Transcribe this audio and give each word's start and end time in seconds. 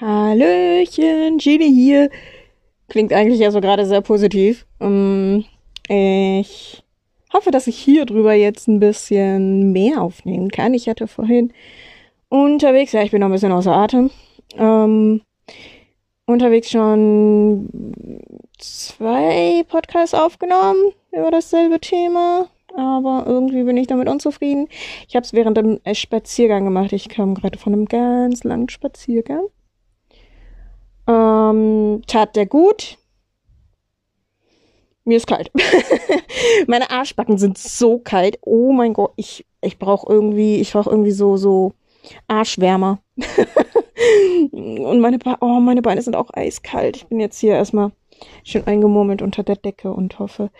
Hallöchen, 0.00 1.38
Genie 1.38 1.72
hier. 1.72 2.10
Klingt 2.88 3.12
eigentlich 3.12 3.40
ja 3.40 3.50
so 3.52 3.60
gerade 3.60 3.86
sehr 3.86 4.00
positiv. 4.00 4.66
Um, 4.80 5.44
ich 5.88 6.82
hoffe, 7.32 7.52
dass 7.52 7.68
ich 7.68 7.78
hier 7.78 8.04
drüber 8.04 8.34
jetzt 8.34 8.66
ein 8.66 8.80
bisschen 8.80 9.72
mehr 9.72 10.02
aufnehmen 10.02 10.50
kann. 10.50 10.74
Ich 10.74 10.88
hatte 10.88 11.06
vorhin 11.06 11.52
unterwegs, 12.28 12.92
ja, 12.92 13.02
ich 13.02 13.12
bin 13.12 13.20
noch 13.20 13.28
ein 13.28 13.32
bisschen 13.32 13.52
außer 13.52 13.74
Atem, 13.74 14.10
ähm, 14.56 15.20
unterwegs 16.26 16.70
schon 16.70 17.68
zwei 18.58 19.64
Podcasts 19.68 20.14
aufgenommen 20.14 20.92
über 21.12 21.30
dasselbe 21.30 21.78
Thema 21.78 22.48
aber 22.76 23.24
irgendwie 23.26 23.62
bin 23.62 23.76
ich 23.76 23.86
damit 23.86 24.08
unzufrieden. 24.08 24.68
Ich 25.08 25.14
habe 25.14 25.24
es 25.24 25.32
während 25.32 25.56
dem 25.56 25.78
Spaziergang 25.92 26.64
gemacht. 26.64 26.92
Ich 26.92 27.08
kam 27.08 27.34
gerade 27.34 27.58
von 27.58 27.72
einem 27.72 27.86
ganz 27.86 28.42
langen 28.42 28.68
Spaziergang. 28.68 29.44
Ähm, 31.06 32.02
tat 32.06 32.36
der 32.36 32.46
gut. 32.46 32.98
Mir 35.04 35.18
ist 35.18 35.26
kalt. 35.26 35.50
Meine 36.66 36.90
Arschbacken 36.90 37.36
sind 37.36 37.58
so 37.58 37.98
kalt. 37.98 38.38
Oh 38.40 38.72
mein 38.72 38.94
Gott, 38.94 39.12
ich, 39.16 39.46
ich 39.60 39.78
brauche 39.78 40.10
irgendwie, 40.10 40.56
ich 40.56 40.72
brauche 40.72 40.90
irgendwie 40.90 41.12
so, 41.12 41.36
so 41.36 41.74
Arschwärmer. 42.26 43.00
Und 44.52 45.00
meine, 45.00 45.18
oh, 45.40 45.60
meine 45.60 45.82
Beine 45.82 46.02
sind 46.02 46.16
auch 46.16 46.30
eiskalt. 46.32 46.96
Ich 46.96 47.06
bin 47.06 47.20
jetzt 47.20 47.38
hier 47.38 47.54
erstmal 47.54 47.92
schön 48.44 48.66
eingemurmelt 48.66 49.22
unter 49.22 49.42
der 49.42 49.56
Decke 49.56 49.92
und 49.92 50.18
hoffe, 50.18 50.50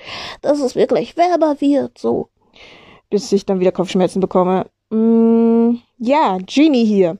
dass 0.40 0.60
es 0.60 0.74
wirklich 0.74 1.16
wärmer 1.16 1.60
wird, 1.60 1.98
so. 1.98 2.28
Bis 3.10 3.30
ich 3.32 3.46
dann 3.46 3.60
wieder 3.60 3.72
Kopfschmerzen 3.72 4.20
bekomme. 4.20 4.66
Mm, 4.90 5.76
ja, 5.98 6.38
Genie 6.38 6.84
hier. 6.84 7.18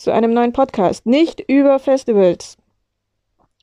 Zu 0.00 0.12
einem 0.12 0.32
neuen 0.32 0.52
Podcast. 0.52 1.04
Nicht 1.04 1.40
über 1.48 1.78
Festivals. 1.78 2.56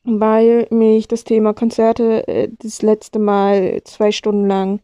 Weil 0.04 0.68
mich 0.70 1.08
das 1.08 1.24
Thema 1.24 1.54
Konzerte 1.54 2.28
äh, 2.28 2.50
das 2.60 2.82
letzte 2.82 3.18
Mal 3.20 3.82
zwei 3.84 4.12
Stunden 4.12 4.48
lang 4.48 4.80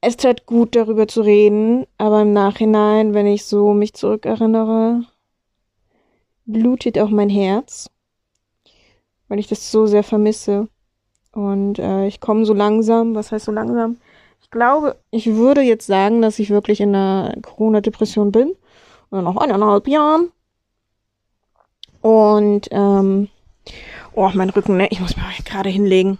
es 0.00 0.16
tat 0.16 0.46
gut, 0.46 0.76
darüber 0.76 1.08
zu 1.08 1.22
reden, 1.22 1.84
aber 1.98 2.22
im 2.22 2.32
Nachhinein, 2.32 3.14
wenn 3.14 3.26
ich 3.26 3.44
so 3.44 3.74
mich 3.74 3.94
zurückerinnere, 3.94 5.02
blutet 6.46 7.00
auch 7.00 7.10
mein 7.10 7.28
Herz 7.28 7.90
weil 9.28 9.38
ich 9.38 9.46
das 9.46 9.70
so 9.70 9.86
sehr 9.86 10.02
vermisse. 10.02 10.68
Und 11.32 11.78
äh, 11.78 12.06
ich 12.06 12.20
komme 12.20 12.44
so 12.44 12.54
langsam, 12.54 13.14
was 13.14 13.30
heißt 13.30 13.44
so 13.44 13.52
langsam? 13.52 13.98
Ich 14.40 14.50
glaube, 14.50 14.96
ich 15.10 15.34
würde 15.34 15.60
jetzt 15.60 15.86
sagen, 15.86 16.22
dass 16.22 16.38
ich 16.38 16.50
wirklich 16.50 16.80
in 16.80 16.94
einer 16.94 17.34
Corona-Depression 17.42 18.32
bin. 18.32 18.54
Oder 19.10 19.22
noch 19.22 19.36
eineinhalb 19.36 19.88
Jahren. 19.88 20.30
Und, 22.00 22.68
ähm, 22.70 23.28
oh, 24.12 24.30
mein 24.34 24.50
Rücken, 24.50 24.76
ne? 24.76 24.88
Ich 24.90 25.00
muss 25.00 25.16
mir 25.16 25.24
gerade 25.44 25.68
hinlegen. 25.68 26.18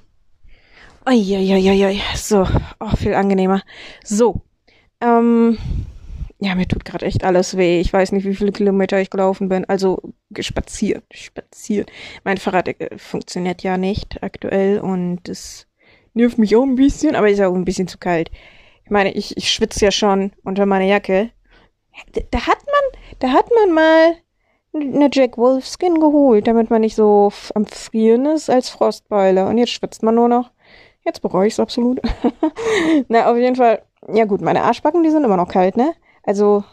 Eieieiei, 1.05 2.01
so, 2.17 2.47
oh, 2.81 2.97
viel 2.97 3.15
angenehmer. 3.15 3.63
So, 4.05 4.43
ähm, 5.01 5.59
ja, 6.41 6.55
mir 6.55 6.69
tut 6.69 6.85
gerade 6.85 7.07
echt 7.07 7.25
alles 7.25 7.57
weh. 7.57 7.81
Ich 7.81 7.93
weiß 7.93 8.13
nicht, 8.13 8.25
wie 8.25 8.35
viele 8.35 8.53
Kilometer 8.53 9.01
ich 9.01 9.11
gelaufen 9.11 9.49
bin. 9.49 9.65
Also 9.65 10.15
spaziert, 10.39 11.05
spaziert. 11.13 11.91
Mein 12.25 12.39
Fahrrad 12.39 12.69
äh, 12.69 12.97
funktioniert 12.97 13.63
ja 13.63 13.77
nicht 13.77 14.23
aktuell 14.23 14.81
und 14.81 15.21
das 15.25 15.67
nervt 16.15 16.39
mich 16.39 16.55
auch 16.57 16.63
ein 16.63 16.77
bisschen, 16.77 17.17
aber 17.17 17.29
ist 17.29 17.41
auch 17.41 17.55
ein 17.55 17.65
bisschen 17.65 17.89
zu 17.89 17.99
kalt. 17.99 18.31
Ich 18.85 18.91
meine, 18.91 19.13
ich, 19.13 19.37
ich 19.37 19.53
schwitze 19.53 19.85
ja 19.85 19.91
schon 19.91 20.33
unter 20.45 20.67
meiner 20.67 20.87
Jacke. 20.87 21.31
Da, 22.31 22.47
hat 22.47 22.59
man, 22.65 23.01
da 23.19 23.29
hat 23.33 23.51
man 23.55 23.73
mal 23.73 24.17
eine 24.75 25.09
Jack 25.13 25.39
Wolfskin 25.39 26.01
geholt, 26.01 26.47
damit 26.47 26.71
man 26.71 26.81
nicht 26.83 26.95
so 26.95 27.33
am 27.55 27.67
Frieren 27.67 28.27
ist 28.27 28.51
als 28.51 28.69
Frostbeule. 28.69 29.47
Und 29.47 29.59
jetzt 29.59 29.73
schwitzt 29.73 30.03
man 30.03 30.15
nur 30.15 30.29
noch. 30.29 30.51
Jetzt 31.05 31.23
bereue 31.23 31.47
ich 31.47 31.55
es 31.55 31.61
absolut. 31.61 32.01
Na, 33.09 33.31
auf 33.31 33.37
jeden 33.37 33.57
Fall. 33.57 33.83
Ja 34.13 34.25
gut, 34.25 34.41
meine 34.41 34.63
Arschbacken, 34.63 35.03
die 35.03 35.11
sind 35.11 35.25
immer 35.25 35.37
noch 35.37 35.49
kalt, 35.49 35.77
ne? 35.77 35.95
Also 36.23 36.65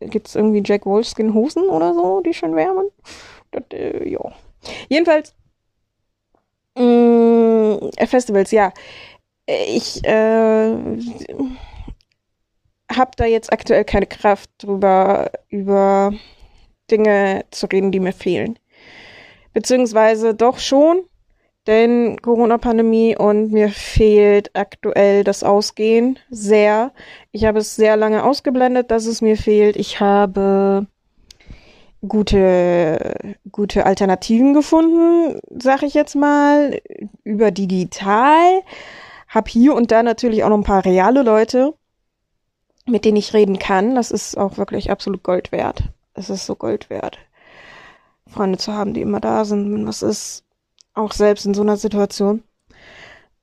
gibt 0.00 0.28
es 0.28 0.34
irgendwie 0.34 0.62
Jack 0.64 0.86
Wolfskin 0.86 1.34
Hosen 1.34 1.68
oder 1.68 1.94
so, 1.94 2.20
die 2.20 2.34
schon 2.34 2.56
wärmen? 2.56 2.88
Das, 3.50 3.62
äh, 3.72 4.08
ja. 4.08 4.20
Jedenfalls 4.88 5.34
mh, 6.76 6.82
mm, 6.82 8.06
Festivals, 8.06 8.50
ja. 8.50 8.72
Ich 9.46 10.02
äh, 10.04 10.74
habe 12.90 13.12
da 13.16 13.24
jetzt 13.24 13.52
aktuell 13.52 13.84
keine 13.84 14.06
Kraft 14.06 14.50
drüber, 14.58 15.30
über 15.48 16.12
Dinge 16.90 17.44
zu 17.50 17.66
reden, 17.66 17.92
die 17.92 18.00
mir 18.00 18.12
fehlen. 18.12 18.58
Beziehungsweise 19.52 20.34
doch 20.34 20.58
schon, 20.58 21.04
denn 21.66 22.20
Corona-Pandemie 22.20 23.16
und 23.16 23.52
mir 23.52 23.70
fehlt 23.70 24.50
aktuell 24.54 25.24
das 25.24 25.42
Ausgehen 25.42 26.18
sehr. 26.28 26.92
Ich 27.32 27.44
habe 27.44 27.60
es 27.60 27.74
sehr 27.76 27.96
lange 27.96 28.24
ausgeblendet, 28.24 28.90
dass 28.90 29.06
es 29.06 29.22
mir 29.22 29.36
fehlt. 29.36 29.76
Ich 29.76 30.00
habe 30.00 30.86
gute, 32.06 33.36
gute 33.50 33.86
Alternativen 33.86 34.52
gefunden, 34.52 35.40
sag 35.50 35.82
ich 35.82 35.94
jetzt 35.94 36.16
mal, 36.16 36.80
über 37.22 37.50
digital. 37.50 38.60
Hab 39.28 39.48
hier 39.48 39.74
und 39.74 39.90
da 39.90 40.02
natürlich 40.02 40.44
auch 40.44 40.50
noch 40.50 40.58
ein 40.58 40.64
paar 40.64 40.84
reale 40.84 41.22
Leute, 41.22 41.74
mit 42.86 43.04
denen 43.04 43.16
ich 43.16 43.34
reden 43.34 43.58
kann. 43.58 43.94
Das 43.94 44.10
ist 44.10 44.36
auch 44.36 44.56
wirklich 44.56 44.90
absolut 44.90 45.22
Gold 45.22 45.52
wert. 45.52 45.84
Es 46.14 46.30
ist 46.30 46.46
so 46.46 46.54
Gold 46.56 46.90
wert. 46.90 47.18
Freunde 48.26 48.58
zu 48.58 48.72
haben, 48.72 48.94
die 48.94 49.00
immer 49.00 49.20
da 49.20 49.44
sind, 49.44 49.72
wenn 49.72 49.86
was 49.86 50.02
ist 50.02 50.44
auch 50.94 51.12
selbst 51.12 51.46
in 51.46 51.54
so 51.54 51.62
einer 51.62 51.76
Situation. 51.76 52.42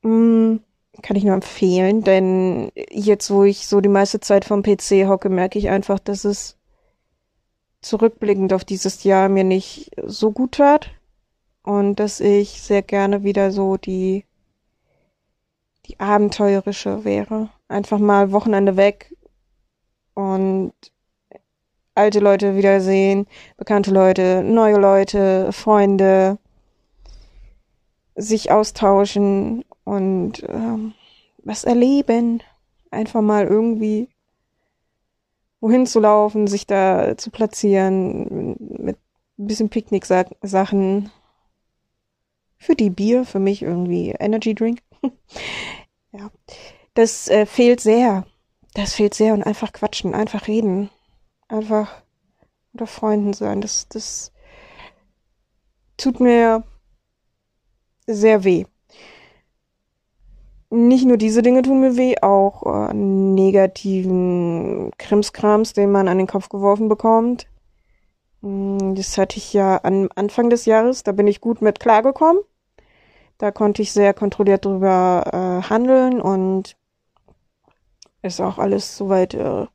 Mm, 0.02 0.57
kann 1.02 1.16
ich 1.16 1.24
nur 1.24 1.34
empfehlen, 1.34 2.03
denn 2.03 2.72
jetzt, 2.90 3.31
wo 3.31 3.44
ich 3.44 3.68
so 3.68 3.81
die 3.81 3.90
meiste 3.90 4.19
Zeit 4.19 4.46
vom 4.46 4.63
PC 4.63 5.07
hocke, 5.07 5.29
merke 5.29 5.59
ich 5.59 5.69
einfach, 5.69 6.00
dass 6.00 6.25
es 6.25 6.58
zurückblickend 7.81 8.53
auf 8.53 8.63
dieses 8.63 9.03
Jahr 9.03 9.29
mir 9.29 9.44
nicht 9.44 9.91
so 10.06 10.31
gut 10.31 10.53
tat 10.53 10.91
und 11.63 11.96
dass 11.96 12.19
ich 12.19 12.62
sehr 12.62 12.81
gerne 12.81 13.23
wieder 13.23 13.52
so 13.52 13.78
die 13.78 14.25
die 15.88 16.00
abenteuerische 16.00 17.03
wäre. 17.03 17.50
Einfach 17.68 17.97
mal 17.97 18.31
Wochenende 18.31 18.78
weg 18.78 19.16
und 20.14 20.74
alte 21.96 22.20
Leute 22.20 22.56
wiedersehen, 22.56 23.28
bekannte 23.58 23.92
Leute, 23.92 24.44
neue 24.44 24.78
Leute, 24.78 25.52
Freunde, 25.52 26.38
sich 28.16 28.52
austauschen 28.52 29.66
und 29.84 30.44
ähm, 30.48 30.94
was 31.44 31.64
erleben. 31.64 32.42
Einfach 32.92 33.22
mal 33.22 33.46
irgendwie 33.48 34.10
wohin 35.60 35.86
zu 35.86 36.00
laufen, 36.00 36.48
sich 36.48 36.68
da 36.68 37.18
zu 37.18 37.30
platzieren 37.30 38.58
mit 38.60 38.98
ein 39.38 39.48
bisschen 39.48 39.70
Picknick-Sachen. 39.70 41.12
Für 42.58 42.76
die 42.76 42.90
Bier, 42.90 43.26
für 43.26 43.40
mich 43.40 43.64
irgendwie 43.64 44.12
Energy 44.20 44.54
Drink. 44.54 44.82
ja, 46.12 46.30
das 46.94 47.28
äh, 47.28 47.46
fehlt 47.46 47.80
sehr. 47.80 48.26
Das 48.74 48.94
fehlt 48.94 49.14
sehr 49.14 49.34
und 49.34 49.44
einfach 49.44 49.74
quatschen, 49.74 50.14
einfach 50.14 50.48
reden, 50.48 50.90
einfach 51.48 52.02
unter 52.74 52.88
Freunden 52.88 53.34
sein. 53.34 53.62
Das, 53.62 53.88
das 53.90 54.32
tut 55.98 56.20
mir 56.20 56.64
sehr 58.08 58.44
weh. 58.44 58.66
Nicht 60.70 61.06
nur 61.06 61.18
diese 61.18 61.42
Dinge 61.42 61.64
tun 61.64 61.82
mir 61.82 61.98
weh, 61.98 62.16
auch 62.22 62.64
äh, 62.66 62.94
negativen 62.94 64.92
Krimskrams, 64.98 65.74
den 65.74 65.92
man 65.92 66.08
an 66.08 66.18
den 66.18 66.28
Kopf 66.28 66.48
geworfen 66.48 66.88
bekommt. 66.88 67.48
Hm, 68.42 68.96
das 68.96 69.18
hatte 69.18 69.38
ich 69.38 69.52
ja 69.52 69.82
am 69.84 70.08
Anfang 70.16 70.50
des 70.50 70.66
Jahres, 70.66 71.03
da 71.03 71.12
bin 71.12 71.28
ich 71.28 71.41
gut 71.41 71.62
mit 71.62 71.82
klargekommen. 71.82 72.41
Da 73.38 73.52
konnte 73.52 73.82
ich 73.82 73.91
sehr 73.91 74.14
kontrolliert 74.14 74.64
drüber 74.64 75.23
äh, 75.34 75.70
handeln 75.70 76.22
und 76.22 76.78
ist 78.22 78.41
auch 78.41 78.58
alles 78.58 78.97
soweit 78.97 79.34
äh, 79.34 79.66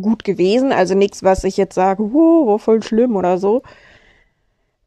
gut 0.00 0.24
gewesen. 0.24 0.72
Also 0.72 0.94
nichts, 0.94 1.22
was 1.22 1.44
ich 1.44 1.56
jetzt 1.56 1.74
sage, 1.74 2.12
wow, 2.12 2.60
voll 2.60 2.82
schlimm 2.82 3.16
oder 3.16 3.38
so. 3.38 3.62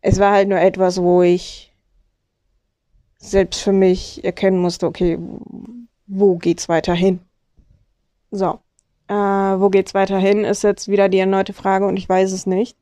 Es 0.02 0.20
war 0.20 0.34
halt 0.34 0.50
nur 0.50 0.60
etwas, 0.60 1.02
wo 1.02 1.22
ich 1.22 1.74
selbst 3.18 3.62
für 3.62 3.72
mich 3.72 4.24
erkennen 4.24 4.60
musste, 4.60 4.86
okay, 4.86 5.18
wo 6.08 6.36
geht's 6.38 6.68
weiter 6.68 6.94
hin? 6.94 7.22
So, 8.32 8.60
äh, 9.08 9.14
wo 9.14 9.70
geht's 9.70 9.94
weiter 9.94 10.18
hin, 10.18 10.44
ist 10.44 10.64
jetzt 10.64 10.90
wieder 10.90 11.08
die 11.08 11.20
erneute 11.20 11.54
Frage 11.54 11.88
und 11.88 11.96
ich 11.98 12.10
weiß 12.10 12.34
es 12.34 12.46
nicht. 12.46 12.78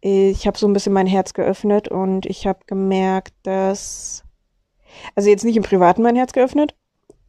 Ich 0.00 0.46
habe 0.46 0.58
so 0.58 0.66
ein 0.66 0.72
bisschen 0.72 0.92
mein 0.92 1.06
Herz 1.06 1.34
geöffnet 1.34 1.88
und 1.88 2.26
ich 2.26 2.46
habe 2.46 2.60
gemerkt, 2.66 3.34
dass, 3.42 4.24
also 5.14 5.28
jetzt 5.28 5.44
nicht 5.44 5.56
im 5.56 5.62
Privaten 5.62 6.02
mein 6.02 6.16
Herz 6.16 6.32
geöffnet, 6.32 6.74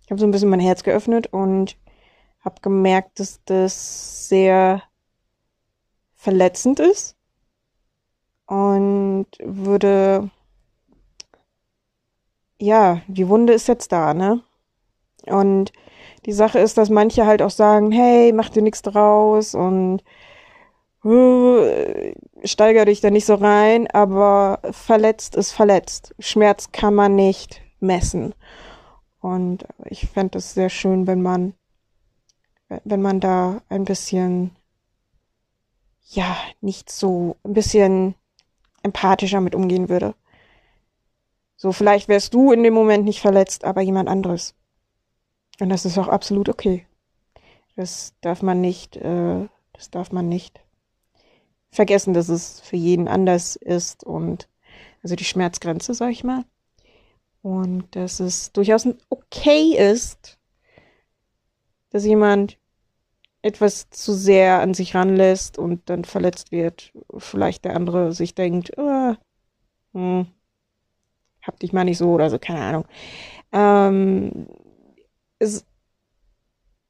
ich 0.04 0.12
habe 0.12 0.20
so 0.20 0.28
ein 0.28 0.32
bisschen 0.32 0.50
mein 0.50 0.60
Herz 0.60 0.84
geöffnet 0.84 1.28
und 1.28 1.78
habe 2.44 2.62
gemerkt, 2.62 3.20
dass 3.20 3.42
das 3.46 4.28
sehr 4.28 4.84
verletzend 6.16 6.80
ist 6.80 7.16
und 8.46 9.28
würde, 9.44 10.30
ja, 12.60 13.02
die 13.08 13.28
Wunde 13.28 13.54
ist 13.54 13.68
jetzt 13.68 13.92
da, 13.92 14.14
ne? 14.14 14.42
Und 15.26 15.72
die 16.26 16.34
Sache 16.34 16.60
ist, 16.60 16.78
dass 16.78 16.90
manche 16.90 17.26
halt 17.26 17.42
auch 17.42 17.50
sagen, 17.50 17.92
hey, 17.92 18.32
mach 18.34 18.50
dir 18.50 18.62
nichts 18.62 18.82
draus 18.82 19.56
und 19.56 20.04
uh, 21.04 21.66
steiger 22.44 22.86
dich 22.86 23.02
da 23.02 23.10
nicht 23.10 23.26
so 23.26 23.36
rein, 23.36 23.88
aber 23.92 24.60
verletzt 24.72 25.36
ist 25.36 25.52
verletzt. 25.52 26.16
Schmerz 26.20 26.72
kann 26.72 26.96
man 26.96 27.16
nicht 27.16 27.62
messen. 27.80 28.34
Und 29.20 29.66
ich 29.86 30.08
fände 30.10 30.38
es 30.38 30.54
sehr 30.54 30.70
schön, 30.70 31.08
wenn 31.08 31.22
man, 31.22 31.54
wenn 32.84 33.02
man 33.02 33.20
da 33.20 33.62
ein 33.70 33.86
bisschen, 33.86 34.56
ja, 36.10 36.38
nicht 36.62 36.92
so, 36.92 37.38
ein 37.44 37.54
bisschen 37.54 38.16
empathischer 38.84 39.42
mit 39.42 39.56
umgehen 39.56 39.90
würde. 39.90 40.16
So, 41.56 41.72
vielleicht 41.72 42.10
wärst 42.10 42.34
du 42.34 42.52
in 42.52 42.64
dem 42.64 42.74
Moment 42.74 43.06
nicht 43.06 43.22
verletzt, 43.22 43.64
aber 43.64 43.82
jemand 43.82 44.10
anderes. 44.10 44.56
Und 45.60 45.70
das 45.70 45.86
ist 45.86 45.98
auch 45.98 46.08
absolut 46.08 46.50
okay. 46.50 46.86
Das 47.76 48.14
darf 48.22 48.42
man 48.42 48.62
nicht, 48.62 48.98
äh, 48.98 49.48
das 49.72 49.90
darf 49.90 50.12
man 50.12 50.30
nicht 50.30 50.62
vergessen, 51.72 52.14
dass 52.14 52.30
es 52.30 52.60
für 52.60 52.76
jeden 52.76 53.08
anders 53.08 53.56
ist 53.56 54.04
und 54.04 54.48
also 55.02 55.16
die 55.16 55.24
Schmerzgrenze, 55.24 55.94
sag 55.94 56.12
ich 56.12 56.24
mal. 56.24 56.46
Und 57.42 57.96
dass 57.96 58.20
es 58.20 58.52
durchaus 58.52 58.88
okay 59.10 59.76
ist, 59.78 60.38
dass 61.90 62.06
jemand 62.06 62.58
etwas 63.44 63.90
zu 63.92 64.14
sehr 64.14 64.62
an 64.62 64.74
sich 64.74 64.96
ranlässt 64.96 65.60
und 65.60 65.90
dann 65.90 66.06
verletzt 66.06 66.52
wird. 66.52 66.94
Vielleicht 67.18 67.66
der 67.66 67.76
andere 67.76 68.14
sich 68.14 68.34
denkt, 68.34 68.72
oh, 68.78 69.16
hm, 69.94 70.28
hab 71.44 71.60
dich 71.60 71.74
mal 71.74 71.84
nicht 71.84 71.98
so 71.98 72.12
oder 72.12 72.30
so, 72.30 72.40
keine 72.40 72.62
Ahnung. 72.62 72.86
Ähm, 73.52 74.48
es 75.40 75.66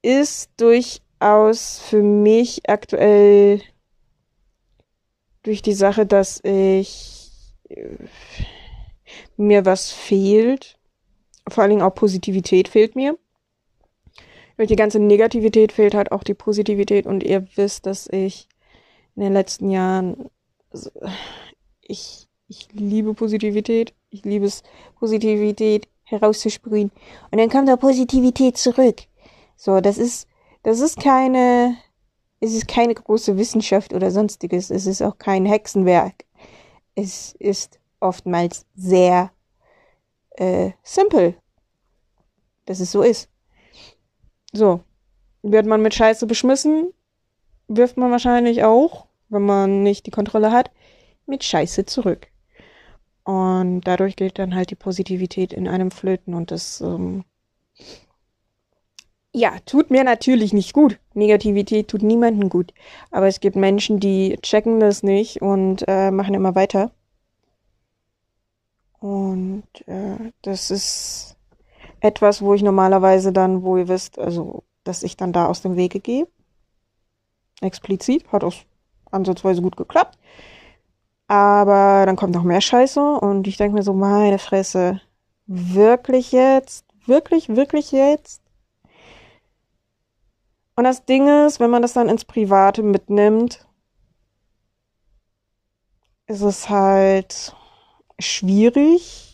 ist 0.04 0.52
durchaus 0.58 1.80
für 1.80 2.04
mich 2.04 2.70
aktuell 2.70 3.62
durch 5.42 5.62
die 5.64 5.74
Sache, 5.74 6.06
dass 6.06 6.40
ich 6.44 7.32
äh, 7.70 7.98
mir 9.38 9.66
was 9.66 9.92
fehlt, 9.92 10.78
vor 11.50 11.64
allen 11.64 11.72
Dingen 11.72 11.82
auch 11.82 11.96
Positivität 11.96 12.68
fehlt 12.68 12.96
mir. 12.96 13.18
Durch 14.58 14.68
die 14.68 14.76
ganze 14.76 15.00
Negativität 15.00 15.72
fehlt 15.72 15.96
halt 15.96 16.12
auch 16.12 16.24
die 16.24 16.34
Positivität 16.34 17.06
und 17.06 17.24
ihr 17.24 17.48
wisst, 17.56 17.86
dass 17.86 18.08
ich 18.08 18.48
in 19.16 19.24
den 19.24 19.34
letzten 19.34 19.70
Jahren 19.70 20.30
ich 21.82 22.28
ich 22.48 22.68
liebe 22.74 23.14
Positivität, 23.14 23.94
ich 24.10 24.24
liebe 24.26 24.46
es 24.46 24.64
Positivität 25.00 25.88
herauszusprühen 26.04 26.92
und 27.32 27.40
dann 27.40 27.50
kommt 27.50 27.68
da 27.68 27.78
Positivität 27.78 28.58
zurück. 28.58 29.02
So, 29.56 29.80
das 29.82 29.98
ist 29.98 30.28
das 30.62 30.80
ist 30.80 31.00
keine 31.00 31.78
es 32.40 32.54
ist 32.54 32.68
keine 32.68 32.94
große 32.94 33.38
Wissenschaft 33.38 33.94
oder 33.94 34.12
sonstiges. 34.12 34.70
Es 34.70 34.86
ist 34.86 35.02
auch 35.02 35.18
kein 35.18 35.46
Hexenwerk. 35.46 36.26
Es 36.94 37.34
ist 37.40 37.80
oftmals 38.02 38.66
sehr 38.76 39.32
äh, 40.32 40.72
simpel, 40.84 41.36
dass 42.66 42.82
es 42.82 42.92
so 42.92 43.02
ist. 43.02 43.30
So, 44.54 44.82
wird 45.42 45.66
man 45.66 45.82
mit 45.82 45.94
Scheiße 45.94 46.28
beschmissen, 46.28 46.94
wirft 47.68 47.98
man 47.98 48.12
wahrscheinlich 48.12 48.64
auch, 48.64 49.08
wenn 49.30 49.46
man 49.46 49.84
nicht 49.84 50.06
die 50.06 50.12
Kontrolle 50.12 50.52
hat, 50.52 50.72
mit 51.26 51.44
Scheiße 51.44 51.86
zurück. 51.86 52.28
Und 53.24 53.82
dadurch 53.82 54.16
geht 54.16 54.38
dann 54.40 54.56
halt 54.56 54.70
die 54.70 54.76
Positivität 54.76 55.54
in 55.54 55.68
einem 55.68 55.92
flöten 55.92 56.34
und 56.34 56.52
das 56.52 56.82
ähm, 56.82 57.24
ja, 59.34 59.58
tut 59.66 59.90
mir 59.90 60.04
natürlich 60.04 60.54
nicht 60.54 60.74
gut. 60.74 61.00
Negativität 61.16 61.88
tut 61.88 62.04
niemandem 62.04 62.50
gut. 62.50 62.74
Aber 63.10 63.28
es 63.28 63.40
gibt 63.40 63.56
Menschen, 63.56 64.00
die 64.00 64.38
checken 64.44 64.80
das 64.80 65.02
nicht 65.02 65.42
und 65.42 65.84
äh, 65.88 66.12
machen 66.12 66.36
immer 66.36 66.54
weiter. 66.56 66.92
Und 69.00 69.64
äh, 69.88 70.32
das 70.44 70.70
ist 70.72 71.33
etwas, 72.04 72.42
wo 72.42 72.54
ich 72.54 72.62
normalerweise 72.62 73.32
dann, 73.32 73.64
wo 73.64 73.78
ihr 73.78 73.88
wisst, 73.88 74.20
also, 74.20 74.64
dass 74.84 75.04
ich 75.04 75.16
dann 75.16 75.32
da 75.32 75.48
aus 75.48 75.62
dem 75.62 75.78
Wege 75.78 76.00
gehe. 76.02 76.28
Explizit. 77.62 78.30
Hat 78.32 78.44
auch 78.44 78.54
ansatzweise 79.10 79.62
gut 79.62 79.78
geklappt. 79.78 80.18
Aber 81.28 82.04
dann 82.06 82.18
kommt 82.18 82.36
noch 82.36 82.44
mehr 82.44 82.60
Scheiße 82.60 83.02
und 83.02 83.48
ich 83.48 83.56
denke 83.58 83.76
mir 83.76 83.84
so, 83.84 83.94
meine 83.94 84.38
Fresse. 84.38 85.00
Wirklich 85.48 86.34
jetzt? 86.34 86.86
Wirklich, 87.06 87.50
wirklich 87.56 87.92
jetzt? 87.94 88.42
Und 90.76 90.84
das 90.84 91.06
Ding 91.06 91.28
ist, 91.46 91.60
wenn 91.60 91.70
man 91.70 91.82
das 91.82 91.94
dann 91.94 92.10
ins 92.10 92.26
Private 92.26 92.84
mitnimmt, 92.84 93.66
ist 96.28 96.42
es 96.42 96.70
halt 96.70 97.56
schwierig, 98.20 99.33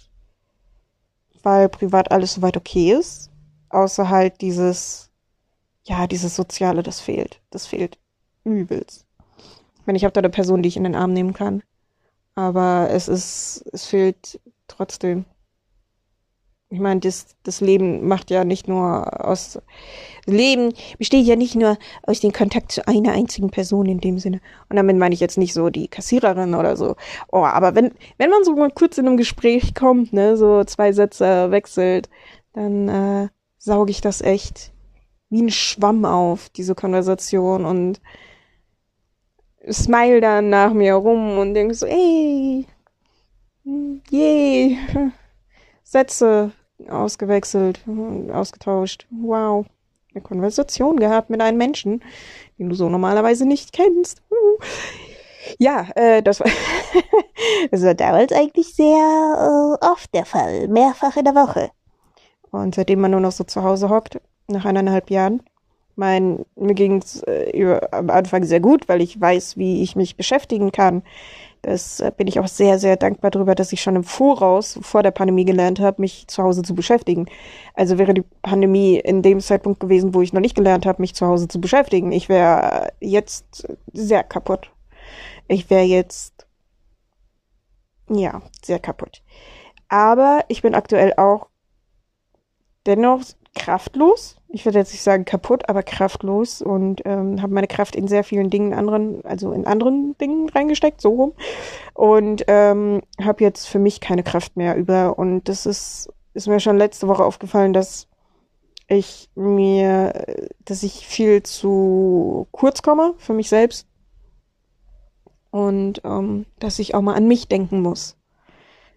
weil 1.43 1.69
privat 1.69 2.11
alles 2.11 2.33
soweit 2.35 2.57
okay 2.57 2.93
ist. 2.93 3.29
Außer 3.69 4.09
halt 4.09 4.41
dieses, 4.41 5.09
ja, 5.83 6.07
dieses 6.07 6.35
Soziale, 6.35 6.83
das 6.83 7.01
fehlt. 7.01 7.41
Das 7.49 7.65
fehlt 7.67 7.97
übelst. 8.43 9.05
Wenn 9.85 9.95
ich 9.95 10.03
habe 10.03 10.13
da 10.13 10.19
eine 10.19 10.29
Person, 10.29 10.63
die 10.63 10.69
ich 10.69 10.77
in 10.77 10.83
den 10.83 10.95
Arm 10.95 11.13
nehmen 11.13 11.33
kann. 11.33 11.63
Aber 12.35 12.89
es 12.91 13.07
ist, 13.07 13.65
es 13.73 13.85
fehlt 13.85 14.39
trotzdem. 14.67 15.25
Ich 16.71 16.79
meine, 16.79 16.99
das, 16.99 17.35
das 17.43 17.61
Leben 17.61 18.07
macht 18.07 18.29
ja 18.29 18.43
nicht 18.43 18.67
nur 18.67 19.25
aus, 19.25 19.59
Leben 20.27 20.73
besteht 20.99 21.25
ja 21.25 21.35
nicht 21.35 21.55
nur 21.55 21.77
aus 22.03 22.19
dem 22.19 22.31
Kontakt 22.31 22.71
zu 22.71 22.87
einer 22.87 23.13
einzigen 23.13 23.49
Person 23.49 23.87
in 23.87 23.99
dem 23.99 24.19
Sinne. 24.19 24.39
Und 24.69 24.75
damit 24.75 24.97
meine 24.97 25.15
ich 25.15 25.19
jetzt 25.19 25.39
nicht 25.39 25.53
so 25.53 25.69
die 25.69 25.87
Kassiererin 25.87 26.53
oder 26.53 26.77
so. 26.77 26.95
Oh, 27.31 27.43
aber 27.43 27.73
wenn, 27.73 27.91
wenn 28.17 28.29
man 28.29 28.43
so 28.43 28.55
mal 28.55 28.69
kurz 28.69 28.99
in 28.99 29.07
einem 29.07 29.17
Gespräch 29.17 29.73
kommt, 29.73 30.13
ne, 30.13 30.37
so 30.37 30.63
zwei 30.63 30.91
Sätze 30.91 31.49
wechselt, 31.49 32.07
dann, 32.53 32.87
äh, 32.89 33.29
sauge 33.59 33.91
ich 33.91 34.01
das 34.01 34.21
echt 34.21 34.71
wie 35.29 35.43
ein 35.43 35.51
Schwamm 35.51 36.05
auf, 36.05 36.49
diese 36.49 36.73
Konversation 36.73 37.65
und 37.65 38.01
smile 39.69 40.21
dann 40.21 40.49
nach 40.49 40.73
mir 40.73 40.95
rum 40.95 41.37
und 41.37 41.53
denke 41.53 41.75
so, 41.75 41.85
ey, 41.85 42.65
yay, 44.09 44.77
Sätze 45.83 46.51
ausgewechselt, 46.87 47.81
ausgetauscht. 48.31 49.07
Wow. 49.09 49.65
Eine 50.13 50.23
Konversation 50.23 50.97
gehabt 50.97 51.29
mit 51.29 51.41
einem 51.41 51.57
Menschen, 51.57 52.03
den 52.57 52.69
du 52.69 52.75
so 52.75 52.89
normalerweise 52.89 53.45
nicht 53.45 53.73
kennst. 53.73 54.21
Ja, 55.57 55.87
äh, 55.95 56.21
das 56.21 56.39
war, 56.39 56.47
das 57.71 57.83
war 57.83 57.93
damals 57.93 58.31
eigentlich 58.33 58.73
sehr 58.73 59.77
äh, 59.81 59.85
oft 59.85 60.13
der 60.13 60.25
Fall. 60.25 60.67
Mehrfach 60.67 61.15
in 61.17 61.25
der 61.25 61.35
Woche. 61.35 61.71
Und 62.51 62.75
seitdem 62.75 63.01
man 63.01 63.11
nur 63.11 63.19
noch 63.19 63.31
so 63.31 63.43
zu 63.43 63.63
Hause 63.63 63.89
hockt, 63.89 64.19
nach 64.47 64.65
eineinhalb 64.65 65.11
Jahren, 65.11 65.43
mein, 65.99 66.45
mir 66.55 66.73
ging 66.73 66.97
es 66.97 67.21
äh, 67.23 67.79
am 67.91 68.09
Anfang 68.09 68.43
sehr 68.43 68.59
gut, 68.59 68.87
weil 68.87 69.01
ich 69.01 69.19
weiß, 69.19 69.57
wie 69.57 69.83
ich 69.83 69.95
mich 69.95 70.15
beschäftigen 70.17 70.71
kann 70.71 71.03
das 71.61 71.99
äh, 71.99 72.11
bin 72.15 72.27
ich 72.27 72.39
auch 72.39 72.47
sehr, 72.47 72.79
sehr 72.79 72.95
dankbar 72.95 73.31
darüber, 73.31 73.55
dass 73.55 73.73
ich 73.73 73.81
schon 73.81 73.95
im 73.95 74.03
Voraus, 74.03 74.79
vor 74.81 75.03
der 75.03 75.11
Pandemie 75.11 75.45
gelernt 75.45 75.79
habe, 75.79 76.01
mich 76.01 76.27
zu 76.27 76.43
Hause 76.43 76.61
zu 76.61 76.73
beschäftigen. 76.73 77.27
Also 77.73 77.97
wäre 77.97 78.13
die 78.13 78.23
Pandemie 78.41 78.97
in 78.97 79.21
dem 79.21 79.39
Zeitpunkt 79.41 79.79
gewesen, 79.79 80.13
wo 80.13 80.21
ich 80.21 80.33
noch 80.33 80.41
nicht 80.41 80.55
gelernt 80.55 80.85
habe, 80.85 81.01
mich 81.01 81.15
zu 81.15 81.27
Hause 81.27 81.47
zu 81.47 81.59
beschäftigen. 81.59 82.11
Ich 82.11 82.29
wäre 82.29 82.91
jetzt 82.99 83.67
sehr 83.93 84.23
kaputt. 84.23 84.71
Ich 85.47 85.69
wäre 85.69 85.83
jetzt, 85.83 86.47
ja, 88.09 88.41
sehr 88.63 88.79
kaputt. 88.79 89.21
Aber 89.89 90.45
ich 90.47 90.61
bin 90.61 90.75
aktuell 90.75 91.13
auch 91.17 91.47
dennoch 92.85 93.21
kraftlos 93.55 94.38
ich 94.51 94.65
würde 94.65 94.79
jetzt 94.79 94.91
nicht 94.91 95.03
sagen 95.03 95.25
kaputt, 95.25 95.69
aber 95.69 95.83
kraftlos 95.83 96.61
und 96.61 97.01
ähm, 97.05 97.41
habe 97.41 97.53
meine 97.53 97.67
Kraft 97.67 97.95
in 97.95 98.07
sehr 98.07 98.23
vielen 98.23 98.49
Dingen 98.49 98.73
anderen, 98.73 99.23
also 99.23 99.51
in 99.51 99.67
anderen 99.67 100.17
Dingen 100.17 100.49
reingesteckt, 100.49 101.01
so 101.01 101.09
rum. 101.09 101.33
Und 101.93 102.45
ähm, 102.47 103.01
habe 103.21 103.43
jetzt 103.43 103.67
für 103.67 103.79
mich 103.79 104.01
keine 104.01 104.23
Kraft 104.23 104.57
mehr 104.57 104.75
über. 104.75 105.19
Und 105.19 105.47
das 105.47 105.67
ist, 105.67 106.11
ist 106.33 106.47
mir 106.47 106.59
schon 106.59 106.77
letzte 106.77 107.07
Woche 107.07 107.23
aufgefallen, 107.23 107.73
dass 107.73 108.07
ich 108.87 109.29
mir, 109.35 110.25
dass 110.65 110.81
ich 110.81 111.05
viel 111.05 111.43
zu 111.43 112.47
kurz 112.51 112.81
komme 112.81 113.13
für 113.17 113.33
mich 113.33 113.49
selbst. 113.49 113.87
Und 115.51 116.01
ähm, 116.03 116.45
dass 116.57 116.79
ich 116.79 116.95
auch 116.95 117.01
mal 117.01 117.15
an 117.15 117.27
mich 117.27 117.47
denken 117.47 117.81
muss. 117.81 118.18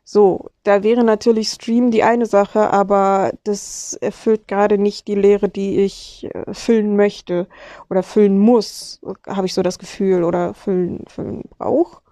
So, 0.04 0.50
da 0.64 0.82
wäre 0.82 1.04
natürlich 1.04 1.48
Stream 1.48 1.90
die 1.90 2.02
eine 2.02 2.26
Sache, 2.26 2.70
aber 2.70 3.32
das 3.44 3.94
erfüllt 3.94 4.48
gerade 4.48 4.76
nicht 4.76 5.06
die 5.06 5.14
Lehre, 5.14 5.48
die 5.48 5.80
ich 5.80 6.28
äh, 6.34 6.52
füllen 6.52 6.96
möchte 6.96 7.46
oder 7.88 8.02
füllen 8.02 8.38
muss, 8.38 9.00
habe 9.26 9.46
ich 9.46 9.54
so 9.54 9.62
das 9.62 9.78
Gefühl, 9.78 10.24
oder 10.24 10.54
füllen, 10.54 11.04
füllen 11.06 11.42
brauch. 11.56 12.02